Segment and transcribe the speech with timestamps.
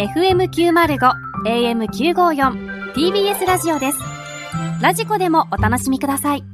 [0.00, 1.12] FM905
[1.44, 3.98] AM954 TBS ラジオです
[4.80, 6.44] ラジコでもお楽しみください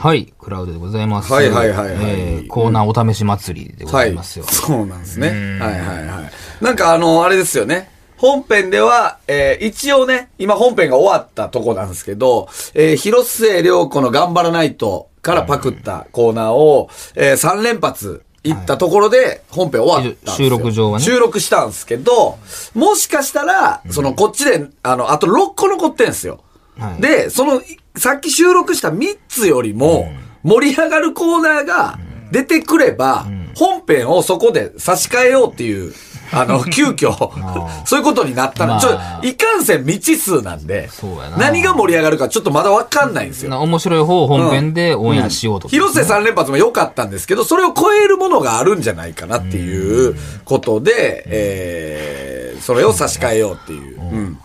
[0.00, 1.32] はい、クラウドでございます。
[1.32, 4.44] はいはいはいはいえーコーナーお試し祭りでございますよ。
[4.44, 5.28] そうなんですね。
[5.28, 6.64] はいはいはい。
[6.64, 7.97] なんかあの、あれですよね。
[8.18, 20.48] 本編では、えー一応ね、今本編が終わったとこなんですけど、えー広末涼子の頑張らないとからパクったコーナーを、え3連発行ったところで本編終わったんですよ。
[20.48, 21.04] 収録上はね。
[21.04, 22.38] 収録したんですけど、
[22.74, 26.40] もしかしたら、そのこっちで、あの、あと6個残ってんすよ。
[26.78, 27.02] はい。
[27.02, 27.60] で、その、
[27.96, 30.10] さっき収録した3つよりも、
[30.44, 31.98] 盛り上がるコーナーが
[32.30, 33.26] 出てくれば、
[33.56, 35.92] 本編をそこで差し替えようっていう、
[36.32, 37.14] あの、 急遽、
[37.84, 38.74] そういうことになったの。
[38.74, 38.90] まあちょ、
[39.22, 43.50] いかんせん未知数なんでそうやな、何が盛り上がるかちょっとまだわかんないんですよ。
[43.50, 45.68] な面白い方を本編でオンエアしようと。
[45.68, 54.00] 広瀬3連発も良かったんですけど、それを超えるものがあるんじゃないかなっていうことで、えー、それを差し替えようっていう。
[54.00, 54.38] うん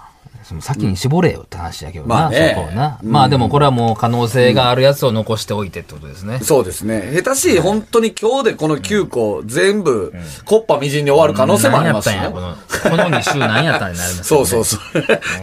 [0.54, 3.00] その先に絞れよって話やけどな、まあねそこはな。
[3.04, 6.40] まあでもこれはもう可能性があるやつを残しておいてってことですね。
[6.40, 7.12] そうですね。
[7.14, 10.14] 下手しい、本当に今日でこの9個全部、
[10.46, 14.80] コッパみじんに終わる可能性もありますしねこの、この2週何やったんになります そうそうそう。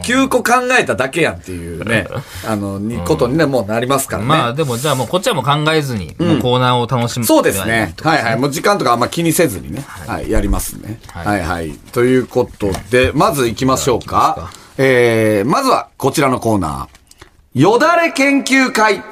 [0.03, 2.07] 9個考えただけやんっていうね、
[2.47, 4.29] あの、にことにね、もうなりますからね。
[4.29, 7.27] まあでもじゃあもうこっちはもう考えずに、もうコーナーを楽しむ。
[7.27, 7.95] そうですね。
[8.03, 8.39] はいはい。
[8.39, 9.85] もう時間とかあんま気にせずにね。
[9.87, 11.01] はい、やりますね。
[11.09, 11.73] はいはい。
[11.93, 14.51] ということで、まず行きましょうか。
[14.83, 17.61] えー、まずはこちらのコーナー。
[17.61, 19.03] よだれ研究会。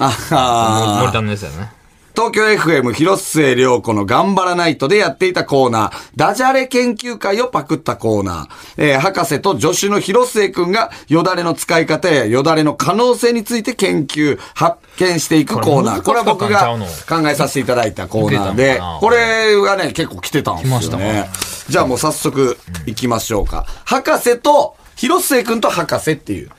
[0.00, 1.70] あはー森田のですよね。
[2.18, 15.98] 東京 FM 広末涼子の頑張らないとでやっていたコーナー、ダジャレ研究会をパクったコーナー、えー博士と助手の広末くんがよだれの使い方やよだれの可能性について研究、発見していくコーナー。
[15.98, 16.76] ここれれは僕が
[17.08, 21.30] 考えさせていただいたコーナーでこれがね、結構来てたんですよね。
[21.68, 23.64] じゃあもう早速行きましょうか。
[23.84, 26.50] 博士と、広末くんと博士っていう。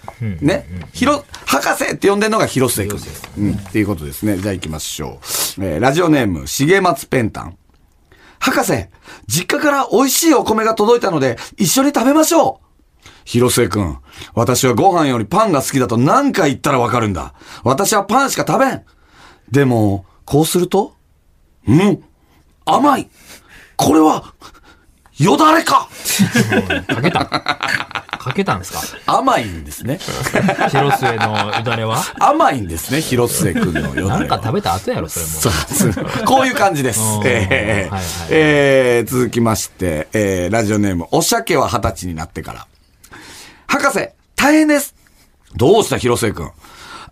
[0.42, 0.66] ね。
[0.94, 3.30] ひろ、博士って呼んでるのが広末くんです。
[3.38, 3.54] うん。
[3.54, 4.38] っていうことですね。
[4.38, 5.20] じゃあ行きましょ
[5.60, 5.66] う。
[5.66, 7.58] えーラジオネーム、重松ペンタン。
[8.40, 8.86] 博士、
[9.28, 13.10] 実家から美味しいお米が届いたので、一緒に食べましょう。
[13.26, 13.98] 広末くん、
[14.34, 17.34] 私はご飯よりパンが好きだと何回言ったらわかるんだ。
[17.66, 18.84] 私はパンしか食べん。
[19.52, 20.96] でも、こうすると
[21.68, 22.02] うん
[22.66, 23.10] 甘い
[23.76, 24.34] これは、
[25.18, 25.90] よだれか
[26.88, 27.26] かけた
[28.20, 28.82] かけたんですか？
[29.18, 30.00] 甘いんですね。
[30.70, 32.04] 広末のうだれは？
[32.20, 34.20] 甘いんですね、広末くんのよだれは。
[34.20, 35.32] なんか食べた後やろ、それも。
[35.32, 35.54] そう
[35.94, 37.22] ですこういう感じです うん。
[37.26, 42.68] えーはいはいえー続きまして、えーラジオネーム、お鮭は二十歳になってから。
[43.68, 44.96] 博士、大変です。
[45.56, 46.52] どうした、広末くん。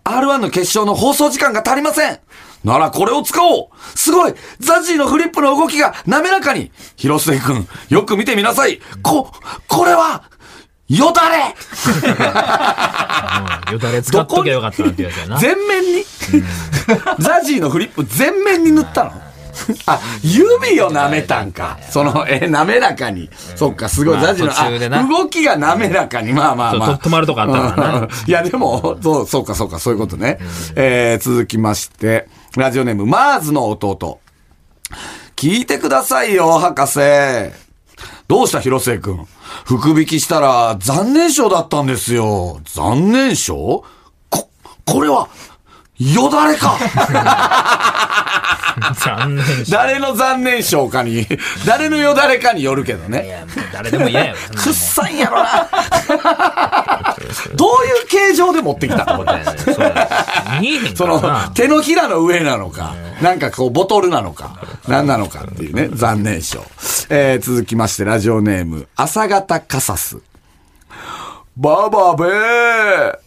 [0.04, 2.18] R1 の決勝の放送時間が足りません。
[2.64, 9.30] ならこれを使おうすごいザジーのフリップの動きが滑らかに広末くん、よく見てみなさいこ、
[9.68, 10.24] これは、
[10.88, 11.54] よだれ
[13.68, 15.38] うんよだれ使っときゃよかったなってやつやな。
[15.38, 16.04] 全面に？
[17.18, 19.12] ザジーのフリップ全面に塗ったの？
[19.86, 21.78] あ、指を舐めたんか。
[21.90, 23.28] その、え、滑らかに。
[23.56, 26.32] そっか、すごい、まあザジーの、あ、動きが滑らかに。
[26.32, 26.98] まあまあまあ。
[26.98, 30.38] 止まるとこあったからないや、でも、そう、そうか、そうか、そういうことね。
[30.76, 34.20] えー、続きまして、ラジオネーム、マーズの弟。
[35.34, 37.00] 聞いてくださいよ、博士。
[38.28, 39.26] どうした、広末くん。
[39.64, 42.60] 福引きしたら、残念賞だったんですよ。
[42.64, 43.84] 残念賞？
[44.30, 44.48] こ、
[44.84, 45.28] これは、
[45.98, 46.78] よだれか
[48.94, 51.26] 残念し誰の残念賞かに、
[51.66, 53.26] 誰のよだれかによるけどね。
[53.26, 54.38] いや、もう誰でも嫌やろ。
[54.38, 55.68] そんなもんくっさいんやろな。
[57.56, 59.24] どういう形状で持ってきたの？
[60.96, 61.20] その。
[61.54, 66.64] 手のひらの上なのか、なんかこう、ボトルなのか、何なのかっていうね、残念賞。
[67.10, 70.18] えー、続きまして、ラジオネーム、朝方カサス。
[71.56, 73.18] ババベー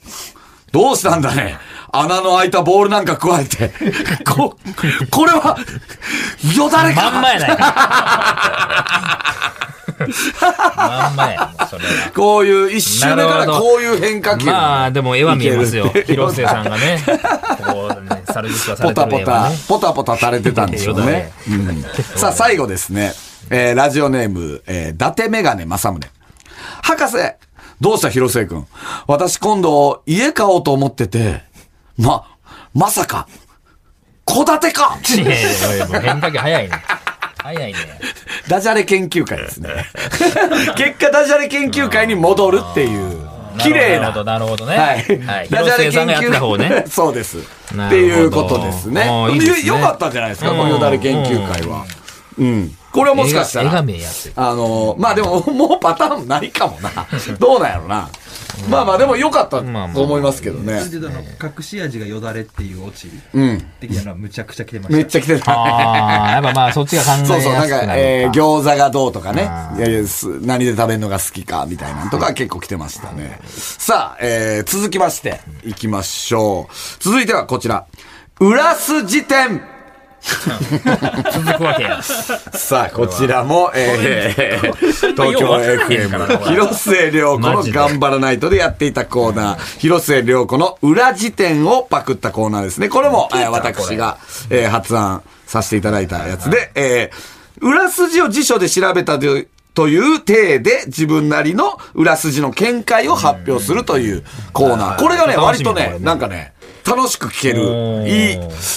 [0.71, 1.57] どうしたんだね？
[1.91, 3.71] 穴の開いたボールなんか加えて。
[4.23, 4.55] こ、
[5.09, 5.57] これは、
[6.55, 9.21] よだれかまんまやないか。
[10.75, 12.11] まんまや、それは。
[12.15, 14.45] こういう、一周目からこういう変化球。
[14.45, 17.03] まあ、でも絵は見えますよ広末さんがね、
[17.65, 21.31] こうね、猿実はさポれてタポタポタポタ垂れてたんでしょうね。
[21.49, 21.83] うん
[22.15, 23.13] さあ、最後ですね。
[23.49, 26.07] えー、ラジオネーム、えー、伊達メガネ正宗。
[26.81, 27.17] 博士
[27.81, 28.67] どうした広末くん。
[29.07, 31.41] 私今度、家買おうと思ってて、
[32.01, 32.25] ま、
[32.73, 33.27] まさか、
[34.25, 36.83] 戸建てかいやいやいやもう変化球早いね。
[37.37, 37.79] 早いね。
[38.47, 39.69] ダジャレ研究会ですね。
[40.77, 43.29] 結果ダジャレ研究会に戻るっていう。
[43.57, 44.77] 綺麗なるほど、なるほどね。
[44.77, 44.97] はい。
[45.19, 45.49] はい。
[45.49, 46.89] ダジャレ研広末さんがやってた方ね究。
[46.89, 47.37] そうです。
[47.37, 47.41] っ
[47.89, 49.07] ていうことですね。
[49.31, 51.85] いいですねよかったんじゃないですか、うんこのよだれ研究会は。
[52.37, 52.75] うん。
[52.91, 53.77] これはもしかしたら。
[53.77, 56.91] あのまあでも、もうパターンないかもな。
[57.39, 58.09] どうなんやろな。
[58.69, 60.81] まあまあ、でもよかったと思いますけどね。
[61.41, 63.65] 隠し味がよだれっていうオチうん。
[63.79, 64.97] 的なのはむちゃくちゃ来てました。
[64.97, 65.51] めっちゃ来てた。
[65.51, 69.73] ああ、やっぱまあそっちが考えやすくなるそうそう、なんか、えー、餃子がどうとかねあ。
[69.77, 73.39] いやいや、す何で食べるのが好きか、みたいなのとか結構来てましたね。
[73.45, 76.73] さあ、えー、続きまして、行きましょう。
[76.99, 77.85] 続いてはこちら。
[78.39, 79.61] 裏す辞典
[80.21, 82.01] 続くわけや。
[82.03, 92.89] さあ、こちらも、えー、東京 FM、広末涼子の頑張らないとでやっていたコーナー、広末涼子の裏辞典をパクったコーナーですね。
[92.89, 94.17] これも、えー私が、
[94.49, 104.99] えー発案させていただいたやつで、えー、裏筋を辞書で調べたというという体で自分なりの裏筋の見解を発表するというコーナー。
[104.99, 106.53] これがね、割とね、なんかね、
[106.85, 108.07] 楽しく聞けおる、ー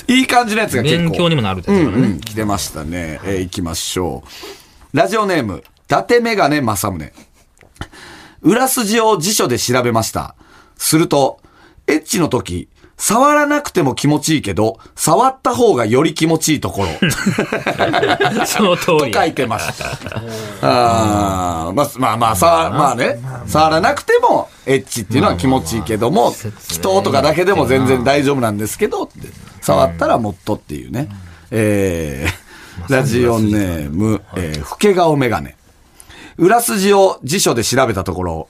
[0.08, 1.02] いい、いい感じのやつが結構。
[1.10, 2.06] 勉強にもなるってうんことね。
[2.08, 3.20] うん、来てましたね。
[3.24, 4.22] えー行きましょ
[4.92, 4.96] う。
[4.96, 7.12] ラジオネーム、伊達メガネ正宗。
[8.42, 10.34] 裏筋を辞書で調べました。
[10.76, 11.40] すると、
[11.86, 16.88] エッチの時、触らなくても気持ちいいけど、触った方がより気持ちいいところ。
[18.46, 19.12] その通とり。
[19.12, 19.86] 書いてました。
[20.62, 26.34] あーまあ、まあまあ、さ、まあね、触らなくても、エッチっていうのは気持ちいいけども、
[26.68, 29.08] 人とかだけでも全然大丈夫なんですけど、
[29.60, 31.08] 触ったらもっとっていうね。
[31.50, 35.56] えー、ラジオネーム、えー、老け顔メガネ。
[36.36, 38.48] 裏筋を辞書で調べたところ、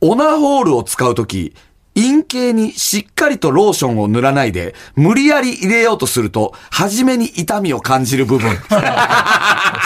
[0.00, 1.54] オナホールを使うとき、
[1.94, 8.50] 陰茎にしっかりとローションを塗らないで、無理やり入れようとすると、初めに痛みを感じる部分。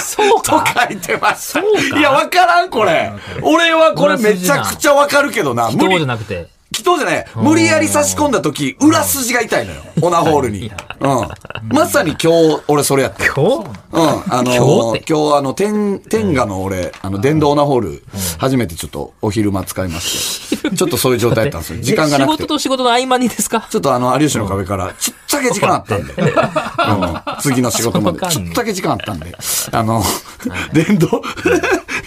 [0.02, 1.60] そうとか書いてました。
[1.60, 3.12] そうかいや、わからん、これ。
[3.42, 5.68] 俺はこれめちゃくちゃわかるけどな。
[5.68, 6.48] 人無理じゃなくて。
[6.70, 7.24] 祈祷じゃない。
[7.34, 9.82] 無理やり差し込んだ時、裏筋が痛いのよ。
[10.02, 10.70] オナホールに。
[11.00, 11.28] うん。
[11.74, 13.32] まさに今日、俺それやったよ。
[13.34, 13.70] 今日？
[13.92, 14.32] うん。
[14.34, 18.02] あの今ー日あの、天、天下の俺、あの、電動オナホール、
[18.38, 20.70] 初めてちょっとお昼間使いまして。
[20.76, 21.80] ちょっとそういう状態だったんですよ。
[21.82, 22.46] 時間がなくて仕事。
[22.48, 23.66] と仕事の合間にですか？
[23.70, 26.12] ちょっとあの、有吉の壁から、ちょっとだけ時間あったんで。
[26.20, 28.18] うん次の仕事まで。
[28.28, 29.34] ちょっとだけ時間あったんで。
[29.72, 30.02] あの、
[30.74, 31.22] 電動、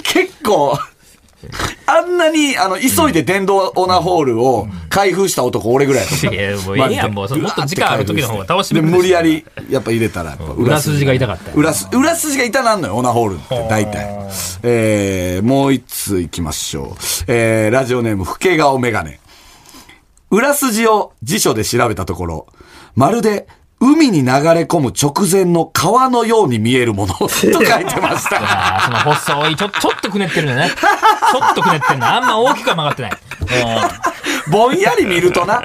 [0.04, 0.78] 結構、
[1.86, 14.22] あんなに、あの、急いで電動オナホールを開封した男俺ぐらいだと思ういやもうええやんもうもっと時間ある時の方が楽しめで、る無理やり、やっぱ入れたら、やっぱ裏筋が痛かったよ裏筋、裏筋が痛なんのよ、オナホールって、大体。
[14.64, 16.98] えー、もう一通行きましょう。
[17.28, 19.20] えー、ラジオネーム、老け顔メガネ。
[20.30, 22.48] 裏筋を辞書で調べたところ、
[22.96, 23.48] まるで、
[23.82, 24.30] 海に流れ
[24.64, 28.82] 込む直前の川のように見えるもの と書いてました。
[28.86, 30.70] その細い、ちょ、ちょっとくねってるのね。
[31.32, 32.08] ちょっとくねってんの。
[32.08, 33.12] あんま大きくは曲がってない。
[34.52, 35.62] ぼんやり見るとな、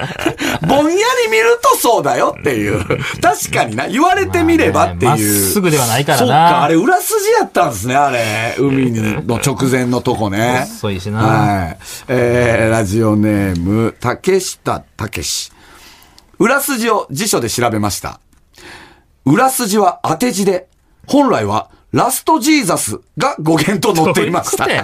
[0.67, 2.85] ぼんやり見るとそうだよっていう。
[3.21, 5.11] 確かにな、言われてみればっていう。
[5.11, 8.55] まっすぐではないからなそうか、あれ裏筋やったんですね、あれ。
[8.59, 10.67] 海の直前のとこね。
[10.81, 11.19] 細いしな。
[11.19, 11.79] はい。
[12.09, 15.56] えー、ラジオネーム、竹下武史。
[16.39, 18.21] 裏筋を辞書で調べました。
[19.25, 20.69] 裏筋は当て字で、
[21.07, 24.67] 本来はラストジーザスが語源と載っていました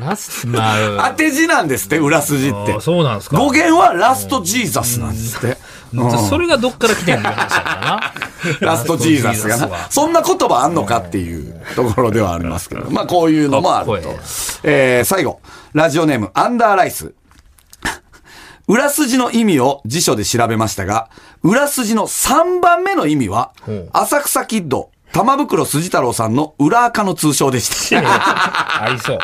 [0.00, 2.80] ラスまあ当て字なんですって、裏筋って。
[2.80, 5.46] そうなんですか語源はラストジーザスなんですって。
[5.46, 8.12] うんそれがどっから来てんのから
[8.62, 8.68] な。
[8.68, 9.68] ラストジーザスがな。
[9.90, 12.88] そんな言葉あんのかっていうところではありますけど。
[12.90, 14.18] まあこういうのもあると。
[14.62, 15.40] えー、最後。
[15.72, 17.12] ラジオネーム、アンダーライス。
[18.70, 21.10] 裏筋の意味を辞書で調べましたが、
[21.42, 23.52] 裏筋の3番目の意味は
[23.92, 27.98] 浅草キッド、玉袋筋太郎さんの裏垢の通称でした。
[28.84, 29.18] ありそう。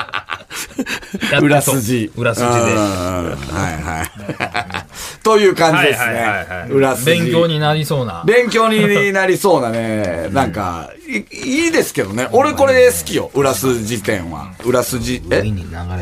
[1.45, 2.11] 裏筋。
[2.17, 2.55] 裏筋で。
[2.55, 3.35] うんは
[3.71, 4.11] いはい。
[5.23, 6.69] という感じですはいはいはいはい。
[6.69, 7.11] ね裏筋。
[7.13, 8.25] 勉強になりそうな。
[8.27, 10.29] 勉強になりそうなね。
[10.33, 12.29] なんか、いいいですけどね。
[12.33, 13.31] 俺これ好きよ。
[13.33, 14.49] 裏筋点は。
[14.65, 15.45] 裏筋、え？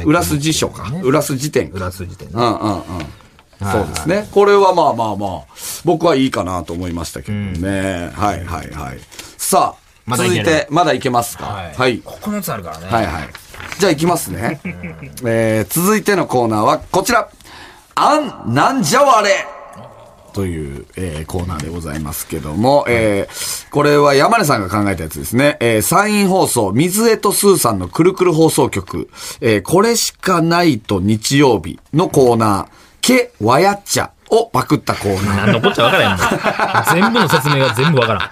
[0.07, 0.91] 裏筋書か。
[1.03, 1.77] 裏筋点か。
[1.77, 2.31] 裏筋でね。
[2.33, 2.83] うんうんうん。
[3.61, 4.28] そうですね。
[4.32, 5.40] これはまあまあまあ、
[5.84, 8.11] 僕はいいかなと思いましたけどね。
[8.14, 8.99] はいはいはい。
[9.37, 9.75] さ
[10.08, 11.44] あ、続いて、まだいけますか？
[11.46, 11.75] はい。
[11.75, 12.00] はい。
[12.00, 12.87] 9つあるからね。
[12.87, 13.28] はいはい。
[13.78, 14.61] じゃあ行きますね。
[15.25, 17.28] えー、続いてのコーナーはこちら。
[17.96, 19.46] あんなんじゃわれ
[20.32, 25.56] という、えーコーナーでございますけども、えーこれは山根さんが考えたやつですね。
[25.61, 29.08] えー、山陰放送、水江とスーさんのくるくる放送局、
[29.40, 35.37] えーこれしかないと日曜日のコーナー、けわやっちゃをパクったコーナー。
[35.46, 37.02] 何のこっちゃ分からへん。
[37.02, 38.30] 全部の説明が全部分からん。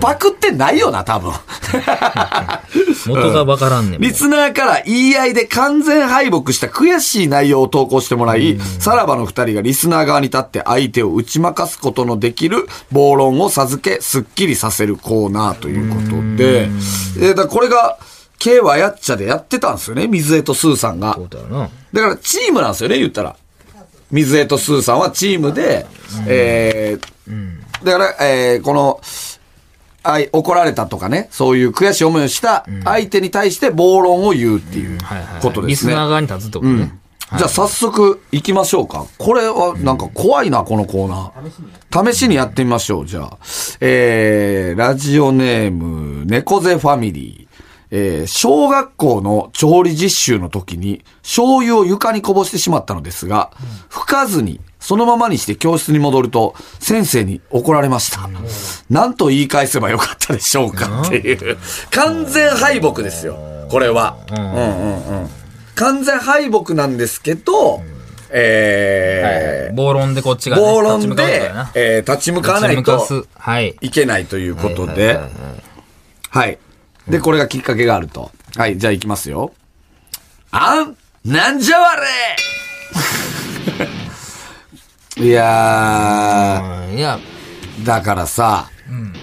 [0.00, 1.32] パクってないよな、多分。
[3.06, 4.00] 元がわからんねん。
[4.00, 16.62] リスナーから言い合いで完全敗北した悔しい内容を投稿してもらい、さらばの二人がリスナー側に立って相手を打ち負かすことのできる暴論を授け、スッキリさせるコーナーということで、
[17.20, 17.98] えーだこれが、
[18.38, 21.18] K はやっちゃでやってたんですよね、水江とスーさんが。
[21.92, 23.36] だからチームなんですよね、言ったら。
[24.10, 25.86] 水江とスーさんはチームで、
[26.28, 27.16] えー
[27.84, 29.00] だから、えーこの、
[30.02, 34.98] あい怒られたとかね、そういう悔しい思いをした相手に対して暴論を言うっていう。
[35.42, 35.92] ことですね。
[35.92, 36.98] リスナー側に立つってことね。
[37.36, 39.04] じゃあ早速行きましょうか。
[39.18, 42.12] これはなんか怖いな、このコーナー。
[42.12, 43.38] 試しにやってみましょう、じゃあ。
[43.80, 47.45] えー、ラジオネーム、猫背ファミリー。
[47.98, 53.52] えー、小学校の調理実習の時に醤油を床にこぼしてしまったのですが、
[53.88, 58.28] 吹かずにそのままにして教室に戻ると先生に怒られました。
[58.90, 61.56] 何と言い返せばよかったでしょうかっていう。
[61.90, 63.38] 完全敗北ですよ、
[63.70, 64.18] これは。
[64.30, 65.30] うんうんうん。
[65.74, 67.82] 完全敗北なんですけど、
[68.28, 70.62] えー暴論でこっちがね。
[70.62, 73.06] 暴論立ち向かうことでえー立ち向かわないと
[73.62, 73.74] い。
[73.80, 75.32] いけないということではいはいはいはい、
[76.28, 76.58] はい。
[77.08, 78.30] で、これがきっかけがあると。
[78.56, 79.52] はい、じゃあ行きますよ。
[80.50, 82.06] あん、なんじゃわれ。
[85.26, 88.68] いやうんいや、ー、だからさ、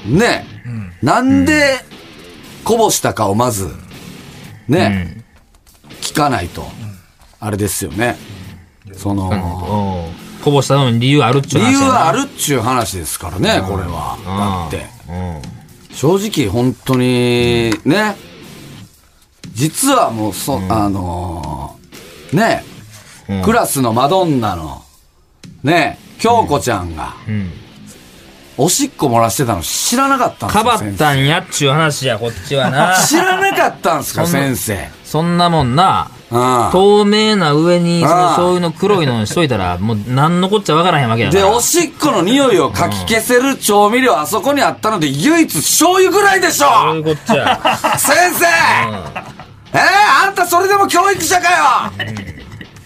[0.06, 0.46] ね、
[1.02, 1.86] なんで
[2.64, 3.72] こぼしたかをまず、
[4.68, 5.24] ね、
[6.02, 6.66] 聞かないと、
[7.40, 8.18] あれですよね。
[8.96, 9.34] その、う
[10.10, 10.44] ん。
[10.44, 14.18] こぼしたのに理由あるっちゅう話理由はあるっちゅう話ですからね、これは。
[14.26, 14.86] だって。
[15.94, 18.16] 正直、本当に、ね、
[19.54, 22.64] 実はもう、そ、あのーね、
[23.44, 24.84] クラスのマドンナの、
[25.64, 27.52] ね、京子ちゃんが、ん。
[28.56, 30.64] おしっこ漏らしてたの知らなかったんですよ。
[30.64, 32.96] かばったんやっちゅう話や、こっちはな。
[33.08, 34.90] 知らなかったんすか、先生。
[35.04, 41.50] そんなもんな、うん透明な上に、そのああ醤油の黒いのにしといたら、もう何のこっちゃわからへんわけやかで、ら。
[41.56, 47.78] おしっこの匂いをかき消せる調味料あそこにあったので、唯一醤油ぐらいでしょそういうこっちゃ。
[47.98, 48.46] 先生
[49.76, 51.58] えー、あんたそれでも教育者かよ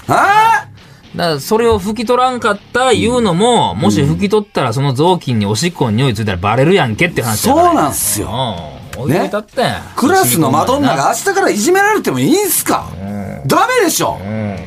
[0.10, 0.68] あ
[1.16, 7.68] だから、それを拭き取らんかった言うのも、もし拭き取ったらその雑巾におしっこの匂いついたらバレるやんけって話やから。
[7.68, 8.28] そうなんすよ。
[8.30, 8.77] うん。
[8.98, 9.82] 置いといたったんや。
[9.96, 12.88] クラスのマドンナが明日からいじめられてもいいんすか？
[13.46, 14.18] ダメでしょ。
[14.20, 14.66] ね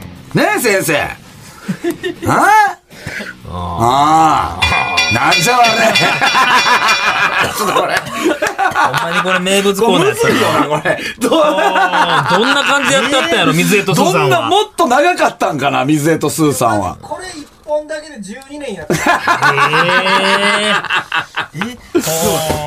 [0.57, 1.30] え、先生
[2.27, 2.77] あ
[3.53, 7.95] ああなんじゃわれちょっとこれ。
[7.97, 8.05] ほ
[8.91, 10.17] んまにこれ名物コーナーやっ
[10.63, 10.99] たこれ。
[11.19, 11.31] どう？
[11.31, 14.49] どんな感じでやってあったんやろ、水江とスーさどんな、んは。
[14.49, 16.97] もっと長かったんかな、水江とスーさんは。
[17.03, 18.95] これ一本だけで12年やって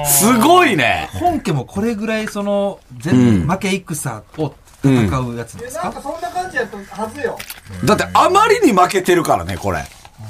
[0.05, 1.09] すごいね。
[1.13, 7.37] 本家もこれぐらいその、全部負け戦を戦うやつですか、なんかそんな感じやったはずよ。
[7.85, 9.83] だってあまりに負けてるからね、これ。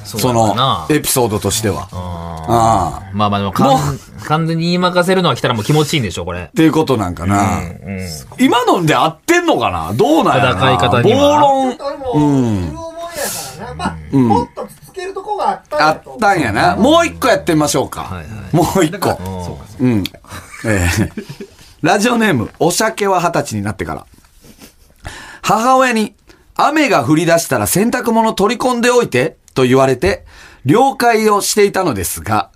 [0.06, 0.56] そその
[0.90, 1.88] エピソードとしては。
[1.92, 3.12] ああ。
[3.14, 6.48] まあまあでも完、完全に言い任せるのは来たらもう気持ちいいんでしょ、これっ。
[6.52, 7.62] ていうことなんかな。
[8.40, 9.94] 今ので合ってんのかな？
[9.94, 10.74] どうなんやろな？
[10.74, 11.70] 戦い方には暴論
[12.16, 13.24] うん、う思いや
[13.56, 13.76] からな。
[13.76, 16.76] まあ、もっとつつけるとこがあったんあやと思うったんやな。
[16.76, 18.02] もう一個やってみましょうか。
[18.02, 19.18] はいはいもう一個。
[19.80, 20.04] うん。
[20.66, 21.48] えー
[21.82, 24.06] ラジオネーム、お酒は二十歳になってから。
[25.44, 26.16] 母親に、
[26.56, 30.26] 雨が降り出したら洗濯物取り込んでおいて、と言われて、
[30.66, 32.50] 了解をしていたのですが、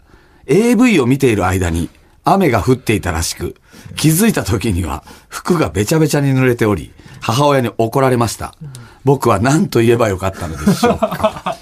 [0.48, 1.90] AV を見ている間に、
[2.24, 3.56] 雨が降っていたらしく、
[3.98, 8.56] 気づいた時には、服がべちゃべちゃに濡れており、母親に怒られました。
[9.04, 11.58] 僕は何と言えばよかったのでしょうか。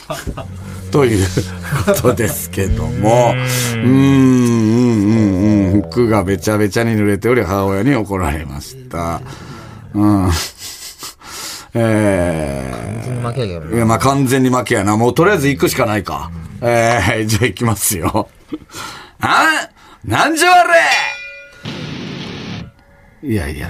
[0.91, 1.27] という
[1.85, 4.65] ことですけども、うーん、うん、
[5.05, 9.21] うん、うん、服がべちゃべちゃに濡れており、母親に怒られました。
[9.95, 10.31] うん。
[11.75, 14.95] え負けやけどー、いや、まあ、完全に負けやな。
[14.97, 16.31] もうとりあえず行くしかないか。
[16.61, 18.29] えー、 じゃあ行きますよ。
[19.19, 19.69] あ
[20.03, 20.63] なんじゃわ
[23.21, 23.69] れいやいや、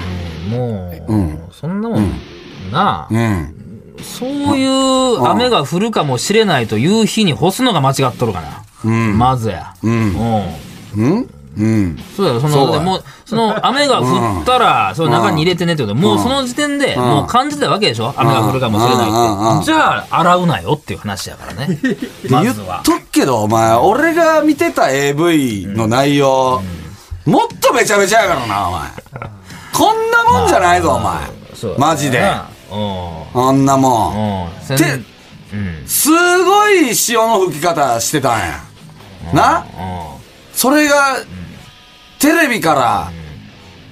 [0.50, 2.12] もう、そんなもん、
[2.72, 3.56] なあ、うん。
[4.02, 8.66] そういう雨が降るかもしれないという日に干すのが間違っとるかな。
[8.90, 9.74] まずや。
[9.82, 9.94] うん。
[10.96, 11.30] うんうん。
[12.16, 18.14] そうだよ、その、そもう、その雨が降ったら、その中に入れてねってことで、もうその時点で、もう感じたわけでしょ？
[18.18, 19.66] 雨が降るかもしれないうんって。
[19.66, 21.80] じゃあ、洗うなよっていう話やからね。
[22.30, 22.82] ま言っずは。
[22.84, 26.62] とくけど、お前、俺が見てた AV の内容、
[27.26, 28.82] もっとめちゃめちゃやからな、お前。
[29.74, 31.16] こんなもんじゃないぞ、お前
[31.78, 32.20] マジで。
[32.22, 32.48] な
[33.34, 34.16] あんなもん。
[34.16, 34.44] うん。
[34.44, 34.50] うん。
[34.62, 34.84] せんて
[35.54, 35.84] うん。
[35.88, 36.10] す
[36.44, 38.60] ごい潮の吹き方してたんや。
[39.34, 39.66] な？
[40.54, 41.18] それが、
[42.26, 43.12] テレビから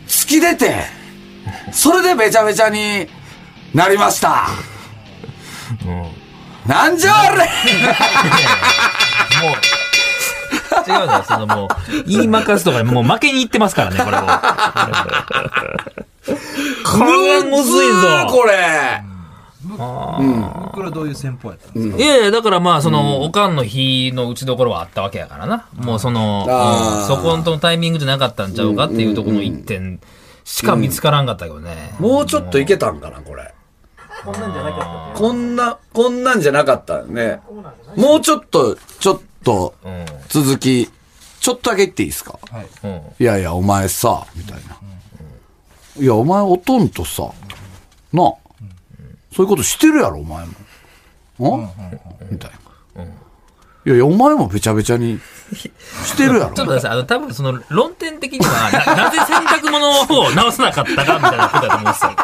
[0.07, 0.85] 突き出て、
[1.71, 3.07] それでべちゃべちゃに
[3.75, 4.47] なりました。
[6.65, 7.43] なんじゃあれも
[9.51, 9.53] う、
[10.89, 11.67] 違うんだよ、そのもう、
[12.07, 14.25] 言いまかすとかもう負けにいってますからね、これも。
[14.25, 14.31] こ
[17.05, 18.25] れはむずいぞ。
[18.31, 19.03] これ。
[19.65, 21.97] 僕らどういう戦法やったんですか？
[21.97, 25.67] いやいや、だからまあ、その、おかんの日の打ちどころはあったわけやからな。
[25.75, 26.45] もうその、
[27.07, 29.99] そこのタイミングじゃなかったんちゃうかっていうところの一点
[30.43, 31.95] しか見つからんかったけどね。
[31.99, 33.53] もうちょっといけたんかな、これ。
[34.25, 34.77] こんなんじゃなか
[35.11, 35.19] った。
[35.19, 37.39] こんな、こんなんじゃなかったよね。
[37.95, 40.05] もうちょっと、ちょっと、うん。
[40.29, 40.89] 続き、
[41.39, 42.39] ちょっとだけ言っていいですか？
[42.49, 42.67] はい。
[42.83, 43.01] うん。
[43.19, 44.77] いやいや、お前さ、みたいな。
[46.01, 47.29] いや、お前おとんとさ、
[48.13, 48.33] なあ、
[49.33, 50.45] そういうことしてるやろ、お前
[51.37, 51.57] も。
[51.57, 51.69] ん？
[52.31, 53.03] みたいな。
[53.85, 55.19] いやいや、お前もべちゃべちゃに
[55.53, 56.79] してるやろちょっと。
[56.79, 56.91] さい。
[56.91, 62.15] あの、多分その論点的には、ななぜ洗濯物を直さなかったかみたいなことだと思うんですよ。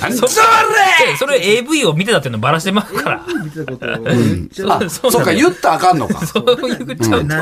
[0.00, 3.24] なんじゃでそれ AV を見てたっていうのバラしてますから。
[3.44, 6.26] 見てたことそうか、言ったらあかんのか。
[6.26, 7.34] そういうちゃうと。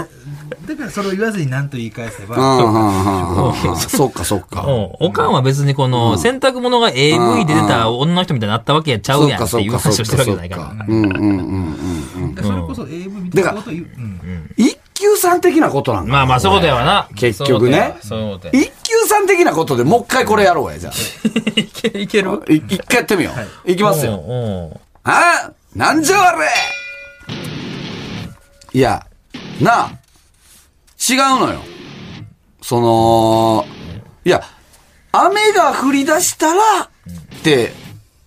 [0.51, 2.37] なだからそれを言わずに何と言い返せば、
[3.89, 4.37] そっか、そ。
[4.37, 4.43] うん
[5.01, 10.85] おかんは別にこの、洗濯物が AV で出た女の人みたいになったわけやちゃうやんっていう話をしてるわけじゃないから。
[10.89, 12.45] うんうんうんうんうん。
[12.45, 13.87] それこそ AV 見てたことを言う。
[13.97, 17.07] うん一級さん的なことなんかなまあまあ、そういうことやわな。
[17.17, 17.95] 結局ね。
[18.01, 20.91] 一級さん的なことでもう一回これやろうや、じゃ
[21.55, 22.31] いけ いける？
[22.49, 22.53] あ。
[22.53, 23.31] い一回やってみよ
[23.67, 23.71] う。
[23.71, 24.13] いきますよ。
[24.13, 24.81] よ。
[25.05, 26.49] あなんじゃあれ
[28.73, 29.05] いや、
[29.61, 29.91] なあ、
[31.09, 31.61] 違うのよ。
[32.63, 33.67] その、
[34.25, 34.43] いや、
[35.13, 36.89] 雨が降り出したら、っ
[37.43, 37.73] て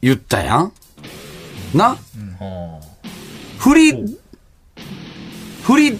[0.02, 0.72] 言ったやん
[1.74, 1.98] な？
[2.40, 3.94] 降り、
[5.68, 6.00] 降り、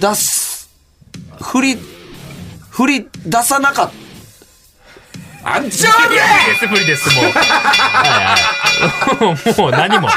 [0.00, 0.70] 出す、
[1.52, 1.78] 降り、
[2.76, 3.94] 降り出さなかった。
[5.48, 6.18] あんちゃうね
[6.70, 7.24] 無理です、もう。
[7.26, 8.36] はいは
[9.54, 9.60] い。
[9.60, 10.08] もう何も。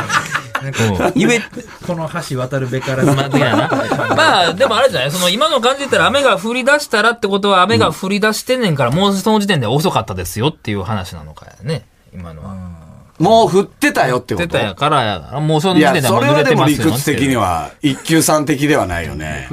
[0.61, 1.41] うん言え、
[1.85, 3.11] この橋渡るべからず。
[3.11, 4.15] まあ。
[4.15, 11.85] まあ、でもあれじゃないその今の感じで言ったら雨が降り出したらってことは雨が降り出してんねんから、もうその時点で遅かったですよっていう話なのかやね。
[12.13, 12.79] 今のは。
[13.19, 14.47] もう降ってたよってこと？
[14.47, 16.85] 出たやからやから、もうそのいや、時点でそもう濡れてれはでもますよ。
[16.85, 19.49] 理屈的には、一級さん的ではないよね。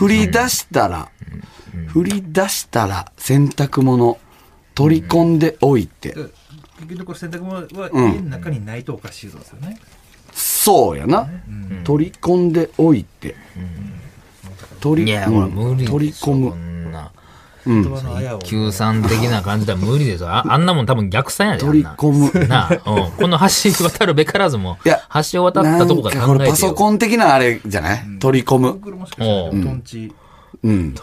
[0.00, 1.10] 降り出したら、
[1.94, 4.18] 降り出したら、洗濯物、
[4.74, 6.16] 取り込んでおいて。
[6.88, 9.78] 結局洗濯物は家の中にないとおかしいですよね。
[10.64, 11.28] そうやな。
[11.84, 13.34] 取り込んでおいて。
[14.80, 16.52] 取りいや、ほら、取り込む。
[17.66, 17.82] うん。
[17.82, 18.38] 言葉のあやを。
[18.40, 20.28] 救産的な感じでは無理ですよ。
[20.30, 21.60] ああんなもん多分逆算やで。
[21.60, 22.30] 取り込む。
[22.34, 22.46] む。
[22.46, 23.10] なあ、うん。
[23.12, 25.00] この橋渡るべからずも いや、
[25.32, 26.50] 橋を渡ったとこか考えてよ。
[26.50, 28.04] パソコン的なあれじゃない？
[28.20, 28.68] 取り込む。
[28.68, 29.56] う
[30.62, 30.94] うん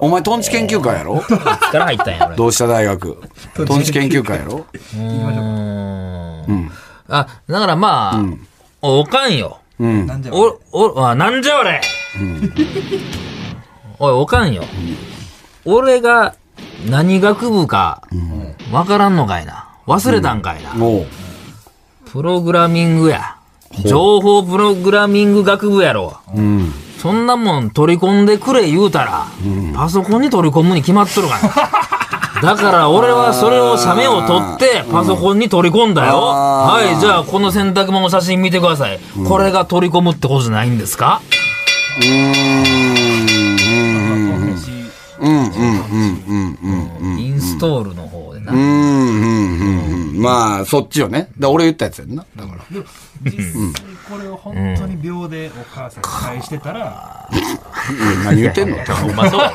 [0.00, 1.18] お前、トンチ研究会やろ？
[1.18, 2.36] いつから入ったんや、俺。
[2.36, 3.18] 同志社大学。
[3.66, 4.64] トンチ研究会やろ？
[4.72, 6.70] うーん。
[7.08, 8.22] あ、だからまあ、
[8.82, 9.60] おかんよ。
[9.78, 10.06] うん。
[10.06, 11.80] なんじゃお、お、あ、なんじゃ俺、
[13.98, 14.64] おい、おかんよ。
[15.64, 16.34] 俺が
[16.88, 18.02] 何学部か、
[18.72, 19.68] わからんのかいな。
[19.86, 20.74] 忘れたんかいな。
[20.74, 21.06] もう。
[22.10, 23.36] プログラミングや。
[23.84, 26.18] 情報プログラミング学部やろ。
[26.34, 26.72] うん。
[26.98, 29.26] そんなもん取り込んでくれ言うたら、
[29.74, 31.80] パソコンに取り込むに決まっとるから。
[32.42, 36.18] だから俺はそれを写メを撮ってパソコンに取り込んだよ。
[36.18, 39.00] はい、じゃあこの洗濯物の写真見てください。
[39.26, 41.22] これが取り込むってことじゃないんですか？
[45.18, 45.48] うんうんうん
[46.28, 47.18] うんうんうん。
[47.18, 48.52] インストールの方でな。
[48.52, 50.20] うんうんうんうん。
[50.20, 51.30] まあ、そっちよね。
[51.38, 52.26] だ俺言ったやつやんな。
[52.36, 52.64] だから。
[53.24, 57.28] 実際これを本当に秒でお母さんに返してたら、
[58.24, 59.50] 何言ってんのほんまそう。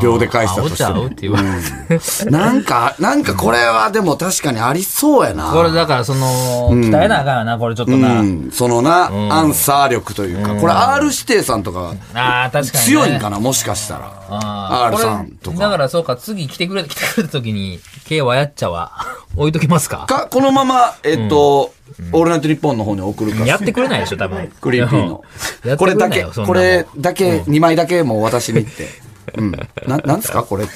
[0.00, 5.50] 秒で返したとしてもちゃうって言われてなんか、なんかこれはでも確かにありそうやな。
[5.50, 8.20] これだからその、鍛えなあかんよな、これちょっとな。
[8.20, 8.50] うん。
[8.52, 12.84] そのな、アンサー力というか、これ R 指定さんとかああ、確かに、ね。
[12.84, 14.12] 強いんかな、もしかしたら。
[14.28, 18.92] あ R さんとかだからそうか、次来てくれ、来てくれた時に、K はやっちゃは、
[19.36, 20.06] 置いときますか？
[20.06, 21.72] か、このまま、えっと、
[22.12, 23.46] オールナイトニッポンの方に送るか。
[23.46, 24.48] やってくれないでしょ、多分。
[24.60, 25.24] クリーピーの
[25.64, 25.76] やっ。
[25.76, 28.88] てこれだけ、これだけ、2枚だけもう渡しに行って。
[29.36, 29.52] うん。
[29.86, 30.74] な、なんですかこれって。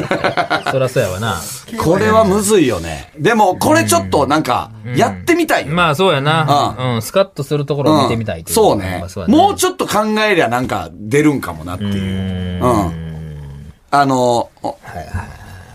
[0.70, 1.36] そらそうやわな。
[1.78, 3.12] これはむずいよね。
[3.18, 5.72] でも、これちょっとなんか、やってみたいよ。
[5.74, 6.76] まあそうやな。
[6.78, 9.04] ううん、スカッとするところを見てみたいというそうね。
[9.16, 12.64] やもうちょっと考えりゃなんか出るんかもなっていう。
[12.64, 13.72] うん。
[13.90, 14.76] あの、お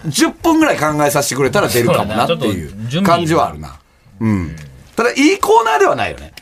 [0.07, 3.79] 10分ぐらい考えさせてくれたら出るかもなっていそう感じはあるな。
[4.19, 4.55] うん。
[4.95, 6.33] ただ、いいコーナーではないよね。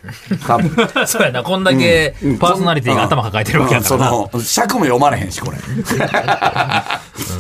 [0.48, 0.88] 多分。
[1.06, 4.10] そうやな、こんだけパーソナリティが頭抱えてるわけやからな。
[4.10, 5.58] うんその、尺も読まれへんし、これ。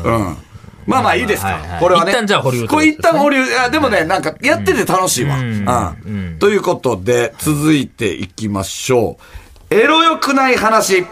[0.04, 0.38] うん。
[0.88, 1.50] まあまあいいですか。
[1.50, 2.12] はいはいこれはね。
[2.12, 3.44] 一旦じゃあ保留というこれ一旦保留。
[3.44, 5.38] いや、でもね、なんかやってて楽しいわ。
[5.38, 6.38] うん。
[6.40, 9.18] ということで、続いていきましょ
[9.70, 9.76] う。
[9.76, 11.06] エロ良くない話。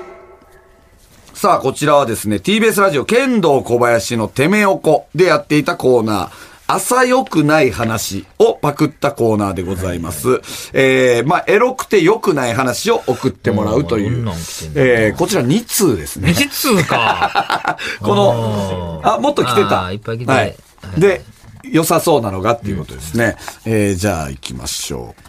[1.35, 6.31] さあ、こちらはですね、TBS ラジオ、剣道小林のてめおこでやっていたコーナー、
[6.65, 10.39] 朝良くない話をパクったコーナーでございます。
[10.71, 14.35] えー、まあ、エロくて良くない話を送ってもらうというおーどん
[14.75, 16.31] えー、こちら2通ですね。
[16.31, 17.77] 実か。
[18.01, 19.91] この、あ、もっと来てた。
[19.91, 20.55] いっぱい来てはいはい。
[21.01, 21.21] で、
[21.63, 23.35] 良さそうなのがっていうことですね。
[23.65, 25.21] えー、じゃあ行きましょう。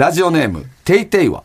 [0.00, 1.44] ラジオネーム、ていていは、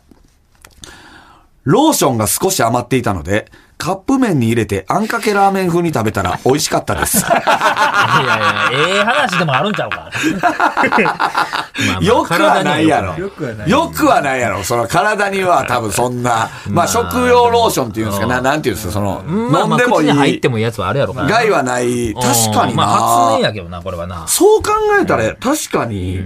[1.62, 3.46] ローションが少し余っていたので、
[3.80, 7.16] カップ麺に入れてあんかけラーメン風に食べたら美味しかったです。
[7.16, 10.10] いやいや、ええ話でもあるんちゃうか。
[12.04, 13.14] よくはないやろ。
[13.14, 14.62] よくはないよくはないやろ。
[14.64, 20.10] その体には多分そんな、まあ食用ローションっていうんですか、ななんていうんですか、その、飲んでもいい。
[20.10, 21.22] 入ってもいいやつはあるやろか。
[21.24, 22.12] 害はない。
[22.12, 22.76] 確かにな。
[22.76, 24.24] まあ、発明やけどな、これはな。
[24.26, 26.20] そう考えたら、確かに、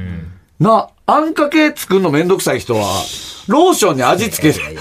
[0.58, 2.80] な、あんかけ作るのめんどくさい人は、
[3.46, 4.64] ローションに味付けて、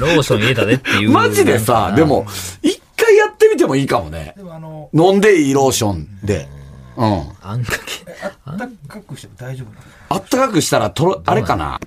[0.00, 1.10] ローション入れたでっていう。
[1.10, 2.26] マジでさ、でも、
[2.62, 4.34] 一回やってみてもいいかもね。
[4.36, 6.48] でもあの、飲んでいいローションで。
[6.96, 7.28] うん。
[7.42, 8.06] あんかけ。
[8.44, 9.80] あったかくしても大丈夫なの？
[10.08, 11.78] あったかくしたら、とろ、あれかな？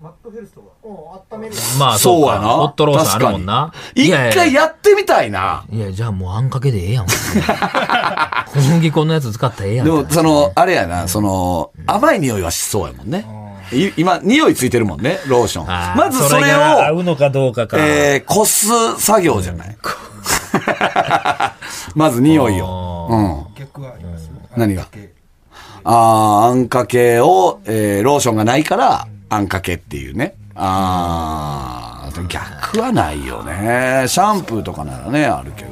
[0.00, 0.66] マットヘルスとか。
[0.84, 1.54] うん、温める。
[1.78, 2.48] まあ、そうやな。
[2.48, 3.72] ホットローションあるもんな。
[3.72, 5.64] 確かに一回やってみたいな。
[5.70, 7.06] いや、じゃあもうあんかけでええやん。
[8.52, 9.86] 小麦粉のやつ使ったらええやん。
[9.86, 13.26] でも、その、あれやな、その、甘い匂いはしそうやもんね。
[13.74, 15.66] い今、匂いついてるもんね、ローション。
[15.66, 17.76] まずそれを、が合うのかどうかか。
[17.78, 19.76] えー、こす作業じゃない。
[21.94, 23.08] まず匂いを。
[23.10, 23.54] うん。
[23.58, 24.86] 逆はあります何が？
[25.86, 30.34] ああーあんかけを、えー、ローションがないから、あんかけっていうね。
[30.54, 34.04] ああ、逆はないよね。
[34.06, 35.70] シャンプーとかならね、あるけど。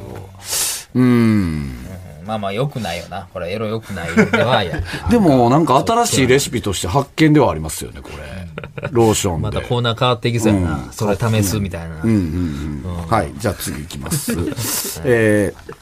[0.95, 1.82] うん。
[2.25, 3.27] まあまあ、良くないよな。
[3.33, 4.81] これ、エロ良くないではや。
[5.09, 8.87] でも、なんか新しいレシピとして発見ではありますよね、これ。
[8.91, 9.41] ローションで。
[9.41, 10.87] またコーナー変わっていきそうやな。
[10.91, 11.95] それ試すみたいな。
[13.07, 13.31] はい。
[13.37, 14.33] じゃあ次行きます。
[15.05, 15.73] えー、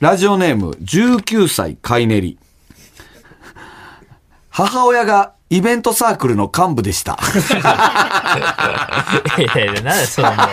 [0.00, 2.38] ラジオネーム、19歳カイネリ。
[4.50, 7.18] 母親がイベントサークルの幹部でした。
[9.38, 10.36] いやいや、なんでそのもう。
[10.36, 10.52] まあ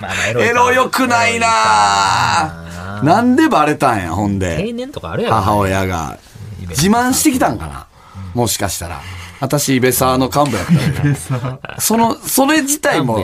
[0.00, 4.72] まあ、エロいかエロ良くないなぁなんでバレたんや、ほん定で。
[4.72, 5.34] 年とかあるやろ。
[5.36, 6.18] 母親が。
[6.68, 7.86] 自慢してきたんかな
[8.34, 9.00] もしかしたら。
[9.40, 10.66] 私、イベサーの幹部やっ
[11.74, 13.20] たその、それ自体も、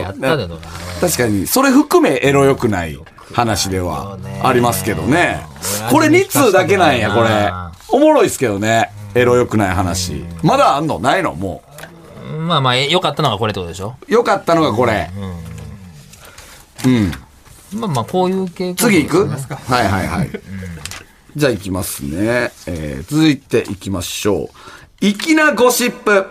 [1.01, 2.99] 確かに、それ含めエロ良くない
[3.33, 5.43] 話ではありますけどね。
[5.89, 7.51] これ2通だけなんや、これ。
[7.89, 8.91] おもろいっすけどね。
[9.15, 10.25] エロ良くない話。
[10.43, 10.99] まだあんの？
[10.99, 11.33] ないの？
[11.35, 11.63] も
[12.47, 13.95] まあまあ、良かったのがこれってことでしょ？
[14.07, 14.11] う。
[14.11, 15.09] 良かったのがこれ。
[16.85, 17.11] うん。
[17.75, 18.75] まあまあ、こういう傾向。
[18.75, 19.27] 次行く？
[19.27, 20.29] はいはいはい。
[21.35, 22.51] じゃあ行きますね。
[22.67, 24.49] えー、続いて行きましょ
[25.01, 25.05] う。
[25.05, 26.25] 粋なゴシップ。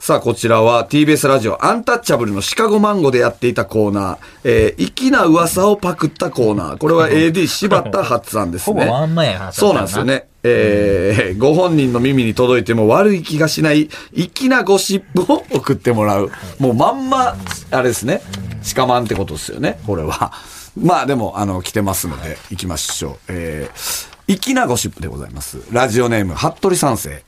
[0.00, 6.76] さあ、こちらは TBS ラジオアンタッチャブルのシカゴマンゴでやっていたコーナー、えー、粋な噂をパクったコーナー。
[6.78, 9.06] これは AD 柴田発案です ほぼワね。
[9.06, 10.04] ンマンや話そうなんですよ。
[10.04, 10.28] ね。
[10.44, 16.30] えー、ご本人の耳に届いても悪い気がしない、粋なゴシップを送ってもらう。
[16.60, 17.36] もうまんま、
[17.72, 18.22] あれですね。
[18.62, 20.32] シカマンってことですよね、これは。
[20.80, 23.16] まあでも、あの、来てますので、行きましょう。
[23.28, 25.58] えー、粋なゴシップでございます。
[25.72, 27.24] ラジオネーム、服部三世。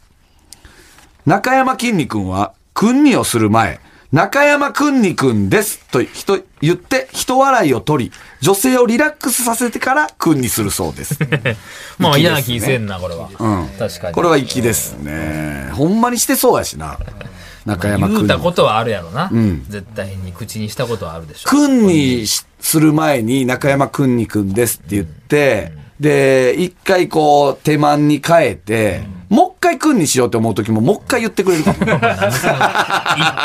[1.27, 3.79] 中山きんに君は、くんにをする前、
[4.11, 11.19] 中山くんにくんですと人言って人笑いを取り、女性をリラックスさせてからくんにするそうです。
[12.01, 13.29] まあ嫌な気せんな、これは。
[13.39, 14.15] うん確かに。
[14.15, 15.69] これは粋ですね。
[15.75, 16.99] ほんまにしてそうやしな。
[17.67, 18.17] 中山くんに。
[18.21, 19.31] 言うたことはあるやろな。
[19.69, 21.51] 絶対に口にしたことはあるでしょ。
[21.51, 31.77] くんにしする前に中山くんにくんですって言って、で、一回こう手間に変えて、もう一回くんにしようって思う時ももう一回言ってくれるかも。
[31.87, 31.89] 一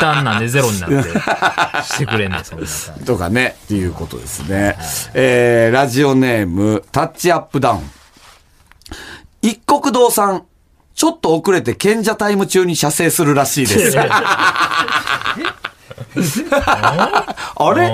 [0.00, 1.02] 旦なんでゼロになって
[1.84, 2.92] してくれんねん、そんなさ。
[3.04, 4.76] とかね、っていうことですね。
[5.12, 7.90] えー、ラジオネーム、タッチアップダウン。
[9.42, 10.44] 一国堂さん、
[10.94, 13.96] ちょっと遅れて賢者タイム中に射精するらしいです。
[17.58, 17.86] あれ？
[17.86, 17.90] う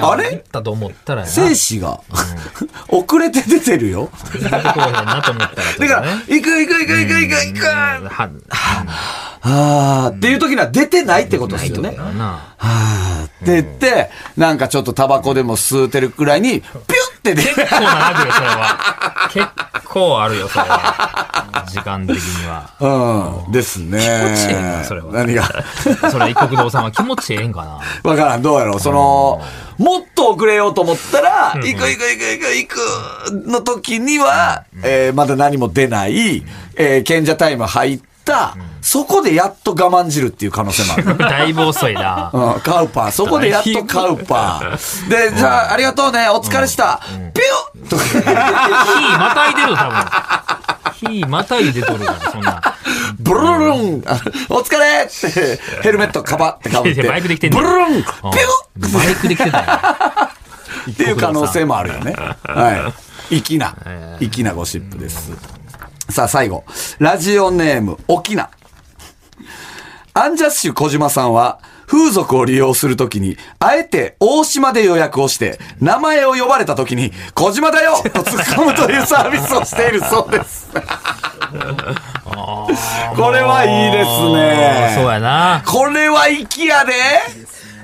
[0.00, 0.04] ん。
[0.04, 0.30] あれ？
[0.30, 1.26] 言ったと思ったら。
[1.26, 2.00] 精子が、
[2.88, 4.10] 遅れて出てるよ。
[4.40, 6.04] だから。
[6.28, 8.30] 行く行く行く行く行く行くは、
[9.42, 11.92] あーっていう時には出てないってことですよね。
[11.92, 12.54] な。
[12.58, 16.82] はーって言って、なんかちょっとタバコでも吸うてるくらいに、ピュッ
[17.18, 17.42] ってね。
[17.42, 18.78] 結構長くよ、それは。
[19.32, 19.46] 結
[19.92, 21.64] 構あるよ、それは。
[21.70, 23.42] 時間的には。
[23.46, 23.52] うん。
[23.52, 23.98] ですね。
[23.98, 25.44] 気持ちええなそれは何が？
[26.10, 28.10] それは一 国堂さんは 気持ちええんかな。
[28.10, 28.80] わからん、どうやろう。
[28.80, 29.40] その、
[29.78, 36.44] もっと遅れようと思ったら、行く行く行く行く行くの時には、えーまだ何も出ない、
[36.76, 38.04] えー賢者タイム入った、
[38.82, 41.18] そこでやっと我慢汁っていう可能性もある。
[41.30, 42.30] だいぶ遅いな。
[42.32, 43.10] うん、カウパー。
[43.10, 45.08] そこでやっとカウパー。
[45.08, 47.00] で、じゃあ、ありがとうね、お疲れした。
[47.34, 51.10] ピュッとか火またいでるよ、多分。
[51.10, 52.62] 火またいでとるから、そんな。
[53.18, 57.02] ブルルルンあお疲れって、ヘルメットかばってかぶって。
[57.02, 59.64] バイクで来てんブルルンピュうんッバイクで来てたよ。
[60.90, 62.14] っていう可能性もあるよね。
[62.42, 62.92] は
[63.30, 63.40] い。
[63.42, 63.76] 粋な、
[64.18, 65.59] 粋なゴシップです。
[66.10, 66.64] さあ、最後。
[66.98, 68.50] ラジオネーム、沖縄。
[70.14, 80.68] アンジャッシュ小島さんは、風俗を利用するときに、あえて大島で予約をして、名前を呼ばれたときに、小島だよ と突っ込むというサービスをしているそうです。
[83.16, 84.94] これはいいですね。
[84.94, 85.62] そうやな。
[85.66, 86.92] これは粋やで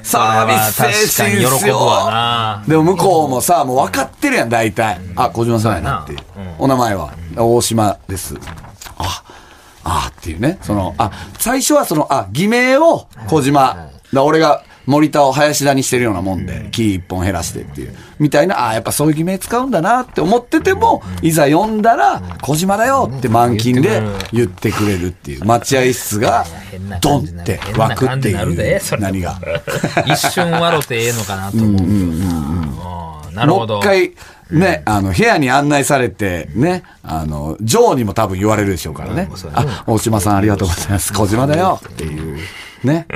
[0.07, 1.81] サービス精神ですよ。
[2.11, 2.65] な。
[2.67, 5.01] でも向こうもさ、もう分かってるやん、大体。
[5.17, 6.21] あ、小島さんやなっていう。
[6.59, 8.37] お名前は、大島です。
[8.99, 9.23] あ、
[9.83, 10.59] あっていうね。
[10.63, 13.89] その、あ、最初はその、あ、偽名を小島。
[14.13, 17.95] だ俺が森田を林田にしてるようなもんで、キー一本減らしてっていう。
[18.19, 25.07] みたいな、あ、やっぱそういう偽名使うんだなって思ってても、いざ読んだら、小島だよって満勤で言ってくれる。
[25.07, 25.45] っていう。
[25.45, 26.45] 待合室が
[27.01, 29.41] ドンって湧くっていう何が。
[30.07, 31.79] 一瞬笑ってええのかなと思
[33.33, 33.35] う。
[33.35, 33.75] なるほど。
[33.75, 34.15] もう一回、
[34.51, 39.29] ね、あの、部屋に案内されて、ね、あの、ジョーにも多分言われるでしょうからね。
[39.53, 41.13] あ、大島さんありがとうございます。
[41.13, 42.39] 小島だよっていう、
[42.87, 43.07] ね、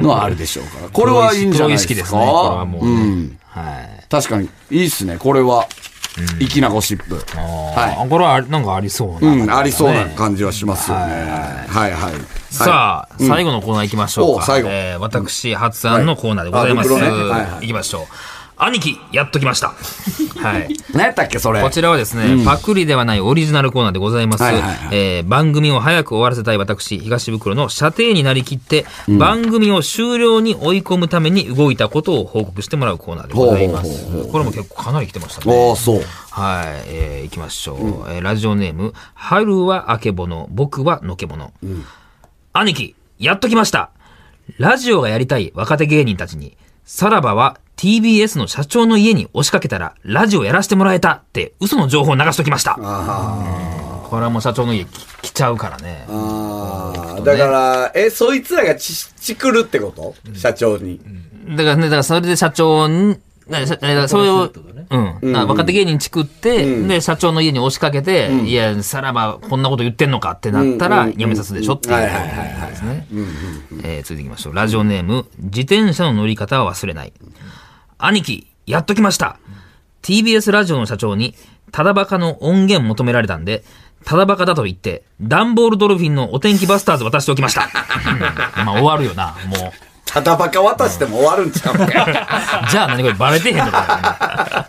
[0.00, 0.88] のはあるでしょうから。
[0.92, 1.94] これはいいんじゃないですか？
[1.94, 2.20] ですね。
[2.20, 2.90] これはもうね。
[2.90, 3.38] うん。
[3.48, 4.04] はい。
[4.10, 5.16] 確かに、いいっすね。
[5.18, 5.66] これは、
[6.38, 7.16] 粋なゴシップ。
[7.36, 9.26] はあこれはなんかありそうい。
[9.26, 9.44] な。
[9.44, 11.02] うん、ありそうな感じはしますよね。
[11.68, 12.12] はいはい。
[12.50, 14.42] さあ、最後のコーナー行きましょうか。
[14.44, 16.92] お最後えー私発案のコーナーでございます。
[16.92, 18.06] はいきましょう。
[18.56, 19.74] 兄貴、やっときました。
[20.40, 20.68] はい。
[20.92, 21.60] 何やったっけ、それ？
[21.62, 24.42] こちらはですね、パクリではないオリジナルコーナーでございます。
[24.44, 34.32] はいはいはいえー番組を早く終わらせたい私、東袋の射程になりきって、番組を終了に追い込むために動いたことを報告してもらうコーナーでございますほうほう。
[34.32, 35.68] これも結構かなり来てましたね。
[35.68, 36.04] ああ、そう。
[36.30, 37.76] はい、えー、行きましょう。
[38.12, 41.52] えーラジオネーム、春はあけぼの、僕はのけぼの。
[42.52, 43.90] 兄貴、やっときました。
[44.58, 52.74] ラジオがやりたい若手芸人たちに、さらばは TBS の社長の家に押しかけたら、ラジオやらせてもらえたって嘘の情報を流しときました。
[52.74, 52.80] こ
[54.16, 56.06] れはもう社長の家き来ちゃうからね。
[56.08, 60.14] ああ、だから、え、そいつらがち、ちくるってこと？
[60.34, 61.00] 社長に。
[61.50, 64.44] だからね、だからそれで社長に、だからだからそれを、
[64.90, 65.32] うん。
[65.32, 71.94] だから若手芸人作って、で、社長の家に押しかけて、いや、さらばこんなこと言ってんのかってなったら、やめさすでしょっていう。
[71.94, 73.06] はいはいはいことですね。
[73.82, 74.54] えー続いていきましょう。
[74.54, 77.12] ラジオネーム、自転車の乗り方は忘れない。
[77.98, 79.38] 兄貴、やっときました。
[80.02, 81.34] TBS ラジオの社長に、
[81.72, 83.64] ただバカの音源求められたんで、
[84.04, 87.68] ただバカだと言って、ダンボールドルフィンのお天気バスターズ渡しておきました。
[88.10, 89.94] うんまあ終わるよな、もう。
[90.04, 91.86] ただバカ渡しても終わるんちゃうか。
[92.70, 94.68] じゃあ何これバレてへんのか、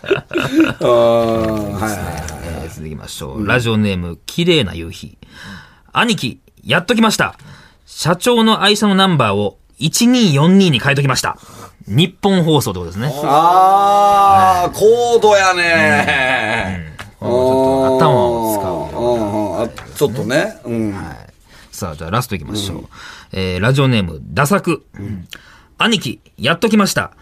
[0.80, 3.46] ーはい続きましょう。
[3.46, 5.18] ラジオネーム、綺麗な夕日。
[5.92, 7.36] 兄貴、やっときました。
[7.86, 11.38] 社長の愛車のナンバーを1242に変えときました。
[11.86, 13.12] 日本放送ってことですね。
[13.24, 16.94] ああ、高度やね。
[17.20, 19.02] ちょっと頭を使う。
[19.02, 20.58] うんうんあちょっとね。
[20.64, 20.94] うん。
[21.70, 22.88] さあ、じゃあラストいきましょう。
[23.32, 24.84] えーラジオネーム、ダサク。
[25.78, 27.12] 兄貴、やっときました。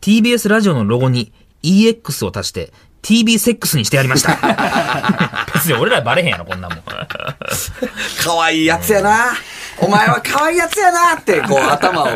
[0.00, 2.72] TBS ラジオのロゴに EX を足して、
[3.02, 4.38] TB セックスにしてやりました。
[5.54, 6.78] 別に俺らバレへんやろ、こんなもん。
[8.22, 9.32] 可愛いやつやな。
[9.80, 12.12] お前は可愛いやつやなって、こう、頭をこ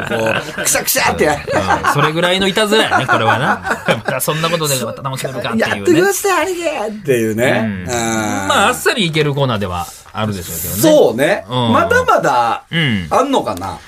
[0.58, 1.42] う、くしゃくしゃってやる。
[1.52, 3.78] うんそれぐらいのいたずらやね、これはな。
[3.86, 5.86] ま たそんなことで楽しめるかってやっいうね。
[5.86, 7.84] ときました、あれでっていうね。
[7.86, 10.80] うんまあ、あっさりいけるコーナーではあるでしょうけどね。
[10.80, 11.44] そうね。
[11.48, 13.78] うんまだまだん、あんのかな？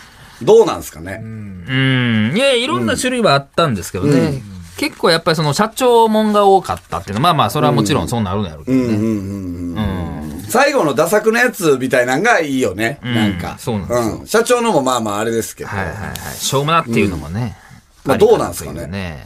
[0.43, 1.21] どうなんすかね？
[1.23, 2.33] うん。
[2.35, 4.43] いや、いろんな種類はあったんですけどね。
[4.79, 10.40] 結構やっぱりその社長もんが多かったっていうのは、まあまあ、それはもちろんそうなるんやろうけどね。
[10.51, 12.99] 最後のダサくのやつみたいなんがいいよね。
[13.03, 13.57] なんか。
[13.59, 14.27] そうなんですようん。
[14.27, 15.71] 社長のもまあまああれですけど。
[15.71, 16.17] はいはいはい。
[16.35, 17.57] しょうもなっていうのもね。
[18.03, 19.25] まあどうなんですかね。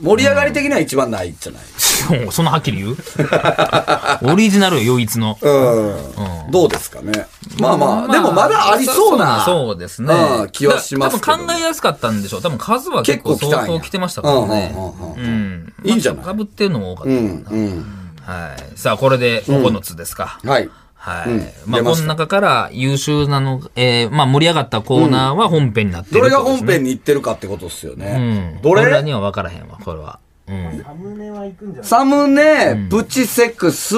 [0.00, 1.62] 盛り上がり的には一番ないじゃない？
[2.32, 2.96] そんなはっきり言う？
[4.32, 5.38] オリジナルよ唯一の。
[5.40, 6.50] うん。
[6.50, 7.26] どうですかね。
[7.60, 9.44] まあまあ、でもまだありそうな。
[9.44, 10.50] そうですねうん。
[10.50, 12.42] 気はします多分考えやすかったんでしょう。
[12.42, 14.74] 多分数は結構相当来てましたからね。
[15.84, 16.24] いいんじゃない？
[16.24, 17.10] かぶってるのも多かった。
[17.12, 17.96] うん、うん。
[18.30, 18.78] はい。
[18.78, 20.38] さあ、これで9つですか。
[20.44, 20.70] はい。
[20.94, 21.30] はい。
[21.30, 28.62] うんまあ、この中から優秀なの、えー、まあ、盛り上がったコーナーは本編になってるどれが本編に行ってるかってことですようねん。。
[28.62, 28.82] どれ？
[28.82, 30.20] 俺らには分からへんわ、これは。
[30.46, 30.82] うん。
[30.84, 31.88] サムネは行くんじゃない？
[31.88, 33.96] サムネ、プチセックス、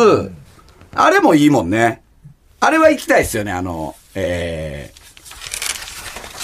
[0.94, 2.02] あれもいいもんね。
[2.60, 4.92] あれは行きたいですよね、あの、え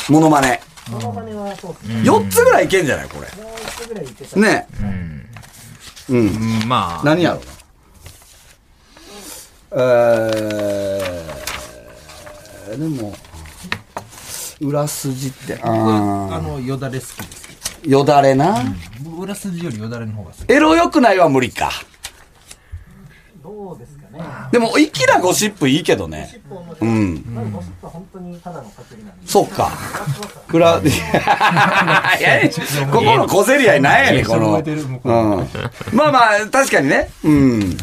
[0.08, 0.60] ー、モノマネ。
[0.90, 1.94] モノマネはそうですね。
[2.10, 3.42] 4つぐらいいけんじゃないこれ？
[3.42, 4.40] もう一個ぐらい行けた。
[4.40, 4.66] ね。
[4.80, 5.28] うん。
[6.10, 6.16] う
[6.64, 7.52] んまあ、何やろうな。
[9.70, 13.12] えー、でも、
[14.60, 17.48] 裏筋って、ああの、よだれ好きです。
[17.82, 18.64] ーよだれな。
[19.02, 20.52] 僕裏筋よりよだれの方が好き。
[20.52, 21.70] エロ良くないは無理か。
[23.42, 24.20] どうですかね。
[24.52, 26.40] でも、粋なゴシップいいけどね。
[26.80, 26.84] う。
[26.84, 27.52] ん。
[27.52, 29.26] ゴシップは本当にただのなんで。
[29.26, 29.70] そっか。
[30.48, 34.64] くら、 いやいやここの小競り合いなんやねん、この。
[35.92, 37.10] まあまあ、確かにね。
[37.22, 37.76] うん。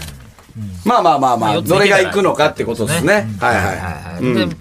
[0.85, 3.27] まあまあまあまあ、どれが行くのかってことですね。
[3.39, 4.55] はいはいはい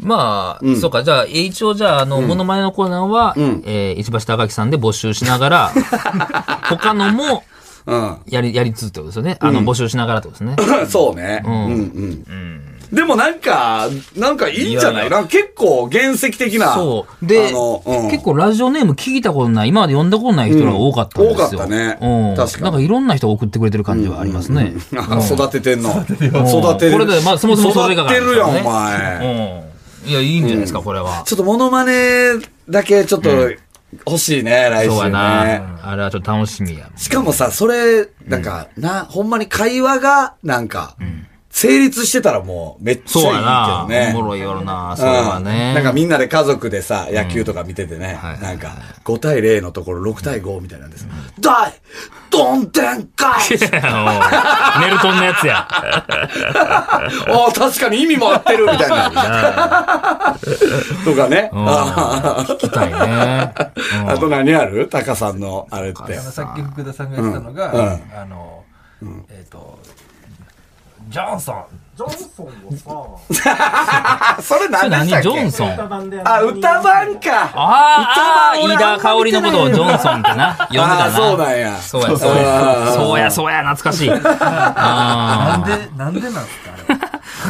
[0.00, 5.72] まあ、んそうか、じゃあ、一応じゃあ、あの、モノマネのコーナーは、んえー、石橋貴明さんで募集しながら、
[6.68, 7.44] 他のも、
[7.86, 8.18] うん。
[8.26, 9.36] やり、やりつつってことですよね。
[9.40, 10.86] あの、募集しながらってことですね。
[10.88, 11.42] そうね。
[11.46, 12.73] うんうん。
[12.94, 14.92] でもなんか、なんかいいんじゃない？
[14.92, 16.74] いやいやなんか結構原石的な。
[16.74, 17.26] そう。
[17.26, 21.36] で、あのうん結構ラジオネーム聞いたことない、今まで読んだことない人が多かったんですよ。
[21.40, 22.36] うん多かったねうん。
[22.36, 24.74] 確かになんかいろんな人が送ってくれてる感じはありますね。
[24.96, 25.90] あ育ててんの。
[25.90, 26.16] 育
[26.78, 26.92] てる。
[26.92, 29.64] これでまあそもそもそれが育ってるやん、おね前。
[30.04, 30.10] うん。
[30.10, 31.22] いや、いいんじゃないですか、これは。
[31.26, 32.32] ちょっとモノマネ
[32.68, 33.30] だけちょっと
[34.06, 35.62] 欲しいね、来週そうやなね。。
[35.82, 36.90] あれはちょっと楽しみや。
[36.96, 40.96] しかもさ、それ、なんか、な、ほんまに会話が、なんか、
[41.54, 43.78] 成立してたらもう、めっちゃいいけそうやな。
[43.82, 44.12] どね。
[44.12, 45.68] おもろいよな、それはね。
[45.68, 48.72] うんなんかみんなで家族でさ、野球とか見ててね、はいはいなんか、
[49.04, 51.06] 5対0のところ6対5みたいなんです。
[51.38, 51.72] 大
[52.30, 53.70] どんでんかいいや
[54.02, 54.10] も
[54.80, 55.58] うネルトンのやつや。
[55.70, 57.08] あ
[57.48, 60.34] あ、確かに意味も合ってるみたいな。
[61.04, 61.50] とかね。
[61.52, 63.54] 聞きたいね。
[64.02, 64.88] うんあと何ある？
[64.88, 66.14] タカさんのあれって。
[66.14, 67.90] さっき福田さんが言ってたのが、うんうん
[68.20, 68.64] あの、
[69.28, 69.78] えっ、と、
[71.08, 71.64] ジョンソン。
[71.96, 73.56] ジョンソンをさ、
[74.36, 75.28] あ、それ何何でしたっけ？
[75.30, 75.70] ジョンソン
[76.24, 77.50] あ、歌番か。
[77.54, 78.20] ああ、歌
[78.58, 81.04] 番俺飯田香織のことをジョンソンってな、呼んでたな。
[81.04, 82.92] あそうなんやそうや、そうや。
[82.94, 84.10] そうや、そうや、懐かしい。
[84.10, 86.74] あ なんで、なんでなんですか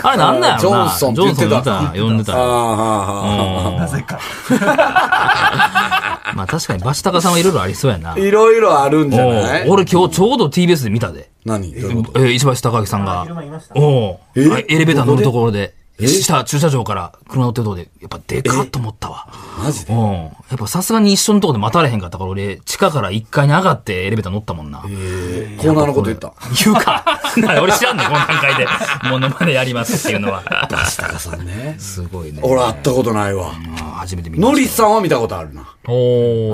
[0.02, 0.58] あれなんなんやろな。
[0.58, 3.86] ジョンソンって言ってたジョンソンな呼んでたな。
[3.88, 4.18] ぜか。
[6.34, 8.18] まあ確かに、バシタカさんはいろいろありそうやなあ。。
[8.18, 9.68] いろいろあるんじゃない？
[9.68, 11.30] 俺今日ちょうど TBS で見たで。
[11.44, 11.72] 何？
[11.74, 12.20] どういうこと？
[12.20, 13.26] えー石橋貴明さんが。
[13.74, 19.28] おうえあエレベーター乗るところで、え下、駐車場から車乗ってるところで、やっぱでかっと思ったわ。
[19.62, 19.92] マジで？
[19.92, 20.00] うん。
[20.14, 24.80] やっぱさすがに一緒のところで待たれへんかったから、俺、地下から1階に上がってエレベーター乗ったもんな。
[24.80, 26.32] コーナーのこと言った？
[26.64, 27.04] 言うか。
[27.36, 28.66] な俺知らんねん、この段階で。
[29.08, 30.42] モノマネやりますっていうのは。
[30.70, 31.76] バシタカさんね。
[31.78, 32.40] すごいね。
[32.42, 33.52] 俺会ったことないわ。
[33.98, 34.60] 初めて見まノした。
[34.62, 35.76] リさんは見たことあるな。
[35.86, 35.92] お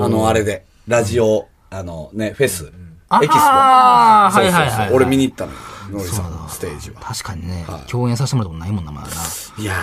[0.01, 0.65] ーあの、あれで。
[0.87, 2.71] ラジオ、あのね、フェス。
[2.71, 2.90] あ
[3.23, 3.39] エキスポ。
[3.43, 4.93] あーそうそうそうはいはいはい。
[4.93, 5.57] 俺見に行ったのよ。
[5.91, 7.01] ノリさんのステージは。
[7.01, 9.13] 確かにね、共演させてもらったことないもんな、まだな。
[9.57, 9.73] いや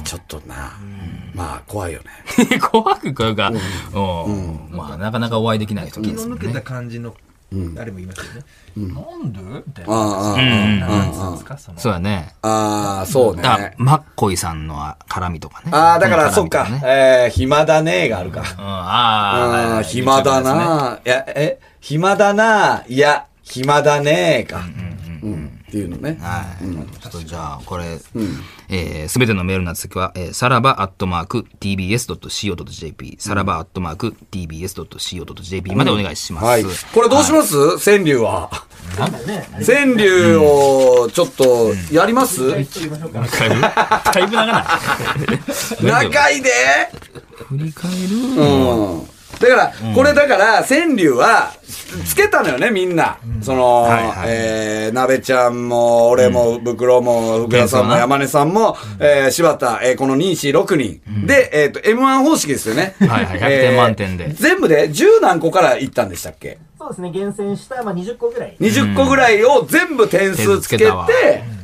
[0.00, 0.72] ー、ちょっとな。
[1.34, 2.58] まあ、怖いよね。
[2.72, 4.68] 怖くこうか、うん。
[4.72, 6.62] まあ、なかなかお会いできない時ですもんね気の抜けた。
[6.62, 7.14] 感じの、
[7.78, 8.42] あれも言いますよね。
[8.76, 9.94] なんでみたいあな。
[9.96, 11.78] あ、あんななんつうんですかその。
[11.78, 12.34] そうやね。
[12.42, 12.48] あ、
[12.98, 13.74] ああ、そうあね、。
[13.78, 14.76] マッコイさんの
[15.08, 15.70] 絡みとかね。
[15.72, 16.66] ああ、だから、そっか。
[16.82, 18.40] えー、暇だねーがあるか。
[18.40, 21.06] うん、あああ、あ、暇だなー。
[21.06, 22.94] いや、え、暇だなー。
[22.94, 24.64] いや、暇だねーか。
[25.22, 25.60] うん。
[25.68, 26.16] っていうのね。
[26.18, 26.64] はい。
[26.98, 27.98] ちょっとじゃあ、これ、
[28.70, 36.44] えすべてのメールの宛先は、えー、さらばアットマーク tbs.co.jp、さらばアットマーク tbs.co.jp までお願いします。
[36.46, 36.64] はい。
[36.94, 37.54] これどうします？
[37.84, 38.50] 川柳は。
[38.98, 39.46] なんだよね。
[39.66, 42.48] 川柳を、ちょっと、やります？
[42.48, 44.64] だいぶだいぶ長ない。
[45.82, 46.50] 長いで
[47.46, 49.13] 振り返るうん。
[49.40, 51.52] だから、これだから、川柳は、
[52.06, 53.18] つけたのよね、みんな。
[53.42, 54.28] その、はいはい。
[54.28, 61.26] えー、なべちゃんも、俺も、袋も、福田さんも、山根さんも、えー、柴田、えー、この2、4、6人。
[61.26, 62.94] で、えっ、と、M1 方式ですよね。
[63.00, 63.40] はいはい。
[63.40, 64.24] 100点満点で。
[64.24, 66.58] えー全部で10何個からいったんでしたっけ？
[66.78, 68.56] そうですね、厳選した、まあ、20個ぐらい。
[68.60, 71.06] 20個ぐらいを全部点数つけて、点数つけたわ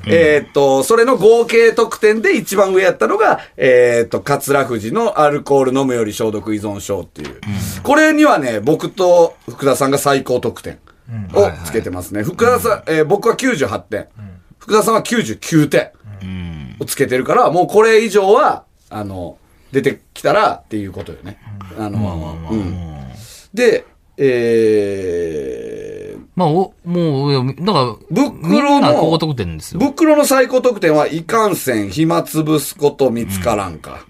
[0.07, 7.41] えーっと、それの合計得点で一番上やったのが、えーっと、桂富士のアルコール飲むより消毒依存症っていう。
[7.83, 10.79] これにはね、僕と福田さんが最高得点
[11.35, 12.23] をつけてますね。
[12.23, 14.09] 福田さん、えー僕は98点。
[14.59, 15.91] 福田さんは99点
[16.81, 19.39] をつけてるから、もうこれ以上は、あの、
[19.73, 21.39] 出てきたらっていうことよね。
[21.79, 23.01] あの、うん。
[23.55, 23.85] で、
[24.17, 29.81] えー、まあ、お、もう、だから、ブックみロのんな高得点ですよ。
[29.81, 34.07] 袋の最高得点はいかんせん、暇つぶすこと見つからんか。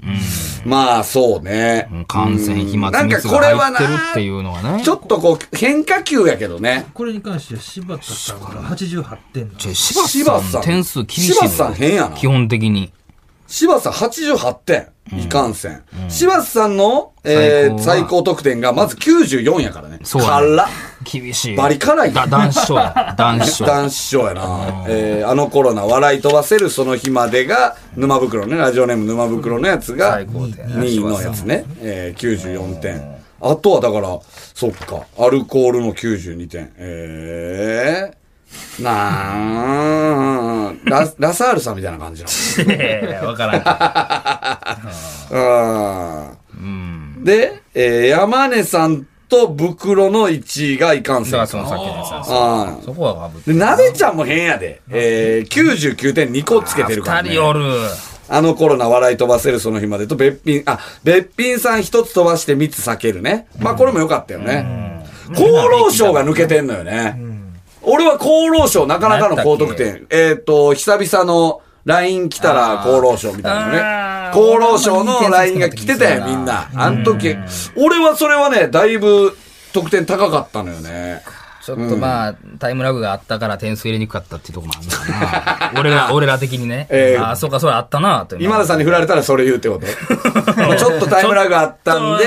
[0.64, 1.88] まあ、そうね。
[1.90, 4.82] うん感染、飛沫なんか熱がこれはな入ってるっていうのがね。
[4.84, 6.86] ちょっとこう、変化球やけどね。
[6.92, 11.32] これに関しては柴田さんが88点柴柴田さん点数厳しい。
[11.32, 12.92] 柴田さん変やな基本的に。
[13.46, 14.88] 柴田さん88点。
[15.16, 15.82] いかんせん。
[16.08, 19.98] 柴田さんの、えー、最最高得点がまず94やからね。
[20.02, 20.68] そう辛っ
[21.04, 21.56] 厳しい。
[21.56, 23.14] バリ辛いだ男子賞や。
[23.16, 23.64] 男子賞。
[23.66, 24.84] 男子賞やな。
[24.88, 31.64] えー、あの頃な、笑い飛ばせるその日までが、沼袋ね、ラジオネーム沼袋のやつが、最高点2位のやつね。
[31.80, 33.20] えー、94点。
[33.42, 34.18] あとはだから、
[34.54, 36.72] そっか、アルコールの92点。
[36.76, 38.19] えー、
[38.80, 42.28] なーラ、ラサールさんみたいな感じな
[42.64, 42.72] の。
[42.74, 43.70] いやいやわからんけ
[46.56, 51.28] うんで、えー、山根さんと袋の1位がいかんど。
[51.28, 54.80] せんだからそのさっきのそこはかぶってで、なべちゃんも変やで。
[54.90, 57.30] えー、99点2個つけてるから、ね。
[57.30, 57.62] 二人おる。
[58.32, 63.48] あの頃な笑い飛ばせるその日までと、べっぴん、あ、べっぴんさん一つ飛ばして三つ避けるね。
[63.58, 65.04] まあこれも良かったよね。
[65.32, 67.29] 厚労省が抜けてんのよね。
[67.82, 70.06] 俺は厚労省なかなかの高得点。
[70.10, 74.30] えっ、と、久々の LINE 来たら厚労省みたいなのね。
[74.30, 76.70] 厚労省の LINE が来てたよ、みんな。
[76.74, 77.36] あの時、
[77.76, 79.36] 俺はそれはね、だいぶ
[79.72, 81.22] 得点高かったのよね。
[81.76, 85.72] ちょっとまあ、タイムラグがあったから点数入れにくかったっていうところもあるのかな。
[85.80, 86.86] 俺ら、俺ら的にね。
[86.90, 89.86] えーああ、そうか、それあったなと今田さんに振られたらそれ言うってこと？
[90.60, 92.24] まあちょっとタイムラグあったんで、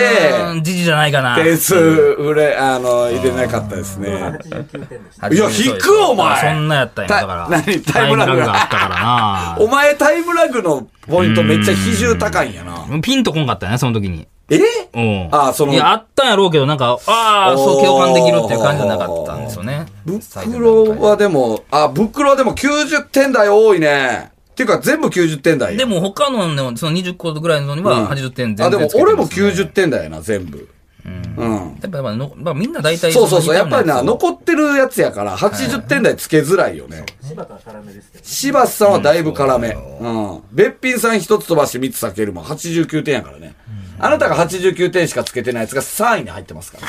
[0.52, 1.36] うん時事じゃないかな。
[1.36, 4.10] 点数、売れ、あの、入れなかったですね。
[4.10, 5.28] 89点でした。
[5.28, 7.44] いや引くお前そんなやったんや、だから。
[7.46, 7.82] た何？
[7.82, 9.56] タイムラグががあったからな。
[9.60, 12.74] お前タイムラグのポイントめっちゃ比重高いんやな。
[13.02, 14.28] ピンとこんかったよね、その時に。
[14.50, 14.60] え？
[14.94, 15.30] うん。
[15.32, 19.86] あそのいや、あったんやろうけど、なんか、ああ、そう、共感できるっていう感じじゃなかったんですよね。
[20.06, 24.32] 袋はでも、あ、袋はでも90点台多いね。
[24.52, 25.80] っていうか全部90点台や。
[25.80, 30.70] でも他のね、その20個ぐらいのには80点全然あ、でもつけて俺もますね90点台やな、全部。
[31.06, 31.78] うん。
[31.82, 33.56] やっぱ、やっぱのまあ、みんな大体そうそうそう。
[33.56, 37.06] やっぱりな、の残ってるやつやから、80点台つけづらいよね。
[37.22, 38.24] 柴田は辛めですけど。
[38.24, 39.70] 柴田さんはだいぶ辛め。
[39.70, 40.42] うん。
[40.52, 43.56] べっぴんさん一つ飛ばして三つ避けるもん89点やからね。
[44.00, 46.88] あなたが89点しかつけてないやつが3位に入ってますから。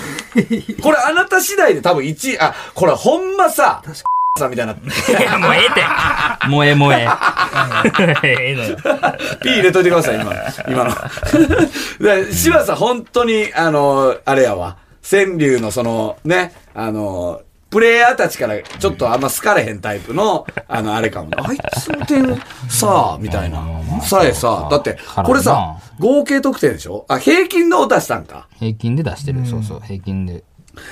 [0.83, 3.83] これあなた次第で多分1位、あ、これほんまさ、
[4.37, 4.77] さんみたいな、い
[5.23, 6.49] や、もうええて。
[6.49, 7.09] もうええ、もうええ。
[8.25, 8.77] ええのよ。
[9.41, 10.33] ピー入れといてください、今の。
[10.69, 10.91] 今の。
[12.01, 14.77] で柴田さん本当に、あの、あれやわ。
[15.09, 17.43] 川柳のその、ね、あの、
[17.75, 21.31] プレイヤーたちからちょっとあんま好かれへんタイプの、あの、あれかも。
[21.37, 23.67] あいつの点、さあ、みたいな。
[24.01, 24.97] さえさ、だって、
[25.27, 27.05] これさ、合計得点でしょ？
[27.09, 28.47] あ、平均のを出したんか。
[28.61, 29.45] 平均で出してる。
[29.45, 30.45] そうそう、平均で。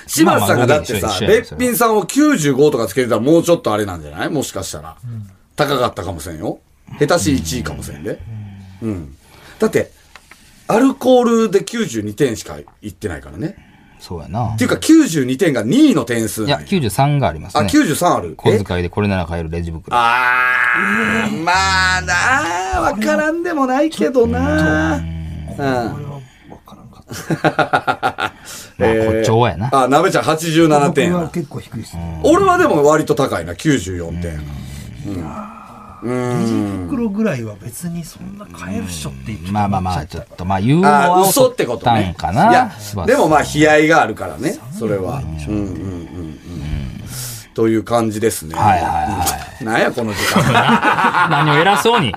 [0.09, 4.29] 柴田さんがだってさべっぴんさんを95とかつけてたらもうちょっとあれなんじゃない？
[4.29, 4.97] もしかしたら。
[5.55, 6.59] 高かったかもしれんよ。
[6.99, 8.19] 下手し1位かもしれんで。
[8.83, 9.17] うん。
[9.61, 9.93] だって、
[10.67, 13.72] アルコールで92点しかいってないからね。
[14.03, 14.65] そうやなって。
[14.65, 17.69] いうか92点が2位の点数いや、なんや93がありますあ、ね。
[17.73, 19.97] 93ある小え遣いでこれなら買えるレジ袋。
[19.97, 21.53] あー、ま
[21.99, 25.13] あなあ、わからんでもないけどなうん。
[25.57, 25.93] ま
[28.07, 28.33] あ、
[28.79, 29.71] 誇張やな。
[29.73, 31.17] あ、なべちゃん87点やな。
[31.19, 32.21] 僕は結構低いですね。
[32.25, 34.41] 俺はでも割と高いな、94点。
[36.05, 36.53] レジ
[36.89, 42.15] 袋ぐらいは別にそんな買えるっしょって言ってまあまあまあ、ちょっと、まあ、言うのあは嘘ってことね。
[42.21, 42.71] いや
[43.07, 45.19] でもまあ、悲哀があるからね、それは。
[45.19, 46.39] うんうんうんうん。
[47.55, 48.55] という感じですね。
[48.55, 49.27] はいはいは
[49.61, 49.65] い。
[49.65, 50.43] なんや、この時間。
[51.31, 52.15] 何を偉そうに。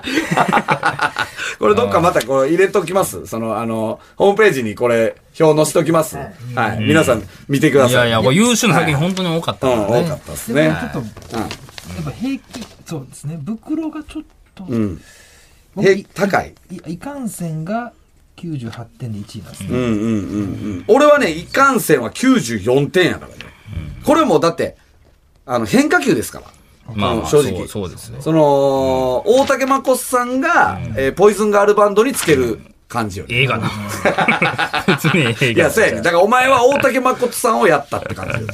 [1.58, 3.26] これどっかまたこれ入れときます？
[3.26, 6.16] その、あの、ホームページにこれ、表載せときます？
[6.54, 6.78] はい。
[6.80, 7.92] 皆さん見てください。
[7.92, 9.68] いやいや、これ優秀な作品本当に多かった。
[9.68, 10.74] 多かったですね。
[10.92, 12.40] ちょっと、やっぱ平均、
[12.86, 14.22] そうですね、袋がちょっ
[14.54, 15.00] と、うん。
[16.14, 16.54] 高い。
[16.70, 17.92] いいかんせんが
[18.36, 19.68] 98点で1位なんですね。
[19.70, 20.12] うんうんうんう
[20.78, 20.84] ん。
[20.88, 23.34] 俺はね、いかんせんは94点やからね。
[24.04, 24.76] これもだって、
[25.44, 26.46] あの、変化球ですから。
[26.94, 28.18] まあまあ、正直そうそうですね。
[28.20, 33.34] その、大竹まこさんが、えーポイズンガールバンドにつける感じよね。
[33.42, 33.70] 映画な。
[34.86, 35.46] 別に映画。
[35.46, 35.98] いや、そうやね。
[36.02, 38.46] だからお前は大竹誠さんをやったって感じよ。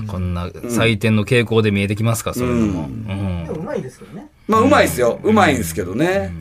[0.00, 2.82] う んこんな採点の傾向で見えてきますか、そういうのも。
[2.82, 4.26] うんでもうまいですけどね。
[4.48, 5.20] まあ、うまいっすよ。
[5.22, 6.32] うまいんですけどね。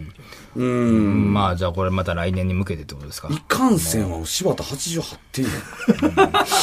[0.55, 1.33] うん。
[1.33, 3.29] まあ、じゃあこれまた来年に向けてってことですか。
[3.31, 5.51] いかんせんは柴田88点や。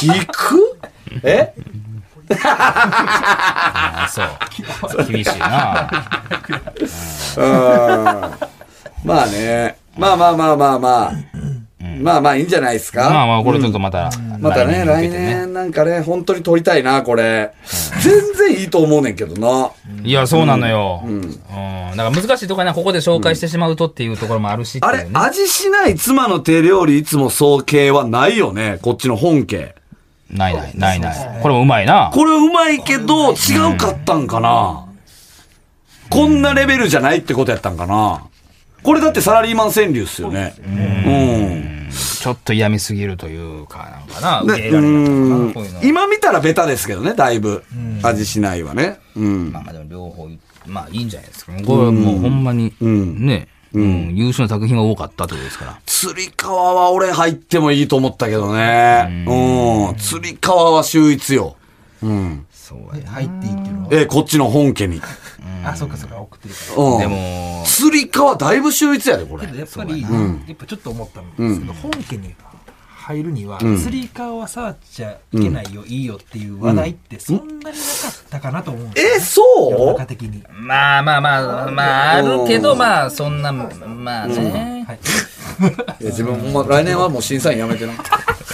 [0.01, 0.77] 引く？
[1.23, 1.53] え？
[2.43, 4.21] ああ、そ
[5.01, 5.05] う。
[5.11, 5.89] 厳しいな。
[7.37, 7.45] うん
[9.03, 9.77] まあね。
[9.99, 11.13] まあまあまあまあまあ。
[12.01, 13.09] まあまあいいんじゃないですか。
[13.09, 17.51] まあまあ、これちょっとまた、またね、来来年なんかね、本当に撮りたいな、これ。
[18.01, 19.71] 全然いいと思うねんけどな。
[20.01, 21.01] いや、そうなのよ。
[21.05, 21.21] うん。
[21.21, 25.07] だから難しいところね、ここで紹介してしまうとっていうところもあるしあれ。
[25.13, 28.79] 味しない妻の手料理いつも総計はないよね。
[28.81, 29.75] こっちの本家。
[30.29, 31.39] ないない、ないない。
[31.41, 32.11] これもうまいな。
[32.13, 34.85] これうまいけど、違うかったんかな。
[36.09, 38.23] こんなレベルじゃないってことやったんかな。
[38.83, 40.53] これだってサラリーマン川柳っすよね。
[40.65, 41.89] うん。
[41.91, 44.43] ちょっと嫌みすぎるというか、なんかな。
[44.43, 45.83] ね受け入れられなかったかな、こういうの。
[45.83, 47.63] 今見たらベタですけどね、だいぶ。
[48.03, 48.99] 味しないわね。
[49.15, 49.51] うん。
[49.51, 50.29] まあでも両方、
[50.65, 51.53] まあいいんじゃないですか。
[51.53, 55.79] これもうほんまに、ね、うん、優秀な作品が多かったってことですから。
[55.85, 59.25] 釣り革は俺入ってもいいと思ったけどね。
[59.27, 59.95] うん。
[59.97, 61.55] 釣り革は秀逸よ。
[62.01, 62.45] うん。
[62.51, 63.09] そうや。
[63.09, 63.87] 入っていいっていうのは。
[63.91, 65.01] え、こっちの本家に。
[65.63, 66.83] あ、そうかそうか、送ってるから。
[66.83, 66.99] うん。
[66.99, 72.35] でも、釣り革だいぶ秀逸やで、これやっぱり、やっぱちょっと思ったんですけど、本家に
[72.95, 79.71] 入るには、釣り革は触っちゃいけないよ、いいよっていう話題ってそんなになかったかなと思うんですよえ、そう？
[79.71, 80.43] 世の中的に。
[80.51, 84.85] まあまあまあ、まああるけど、まあそんな、まあね。
[84.87, 84.99] はい。
[85.99, 87.93] いや自分ほんま来年はもう審査員やめてな。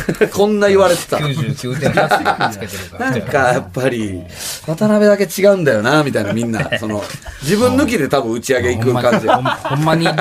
[0.34, 1.18] こんな言われてた。
[1.18, 3.12] 99点8つけてるから。
[3.12, 4.22] なんかやっぱり、
[4.68, 6.70] 渡辺だけ違うんだよな、みたいなみんな。
[6.80, 7.04] その、
[7.42, 9.28] 自分抜きで多分打ち上げ行く感じ。
[9.28, 10.14] ほんまほんまにリ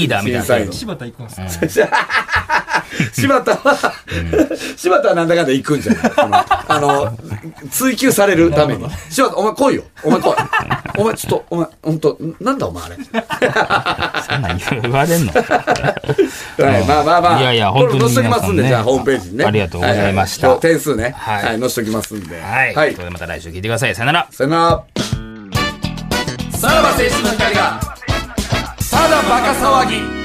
[0.00, 0.72] リーダーみたいな。
[0.72, 1.92] 柴田行くんですか？
[3.12, 3.92] 柴田は、
[4.76, 6.12] 柴田はなんだかんだ行くんじゃない？
[6.68, 7.16] あの、
[7.70, 8.86] 追求されるために。
[9.10, 9.82] 柴田、お前来いよ。
[10.02, 10.34] お前来い。
[10.98, 12.96] お前ちょっと、お前、ほんと、なんだお前あれ？
[12.96, 15.32] そんなん言われんの？
[16.58, 17.40] はい、まあまあまあ。
[17.40, 19.44] いやいや本当にこれ載せときますんで、じゃあホームページにね。
[19.44, 21.14] ありがとうございました点数ね。
[21.16, 22.40] はいはい、載せときますんで。
[22.40, 22.74] はい。
[22.74, 23.04] はいそれ。
[23.04, 23.94] でまた来週聞いてください。
[23.94, 24.26] さよなら。
[24.30, 24.82] さよなら。
[26.58, 27.80] さらば青春の光が、
[28.90, 29.52] ただバカ
[29.84, 30.21] 騒ぎ。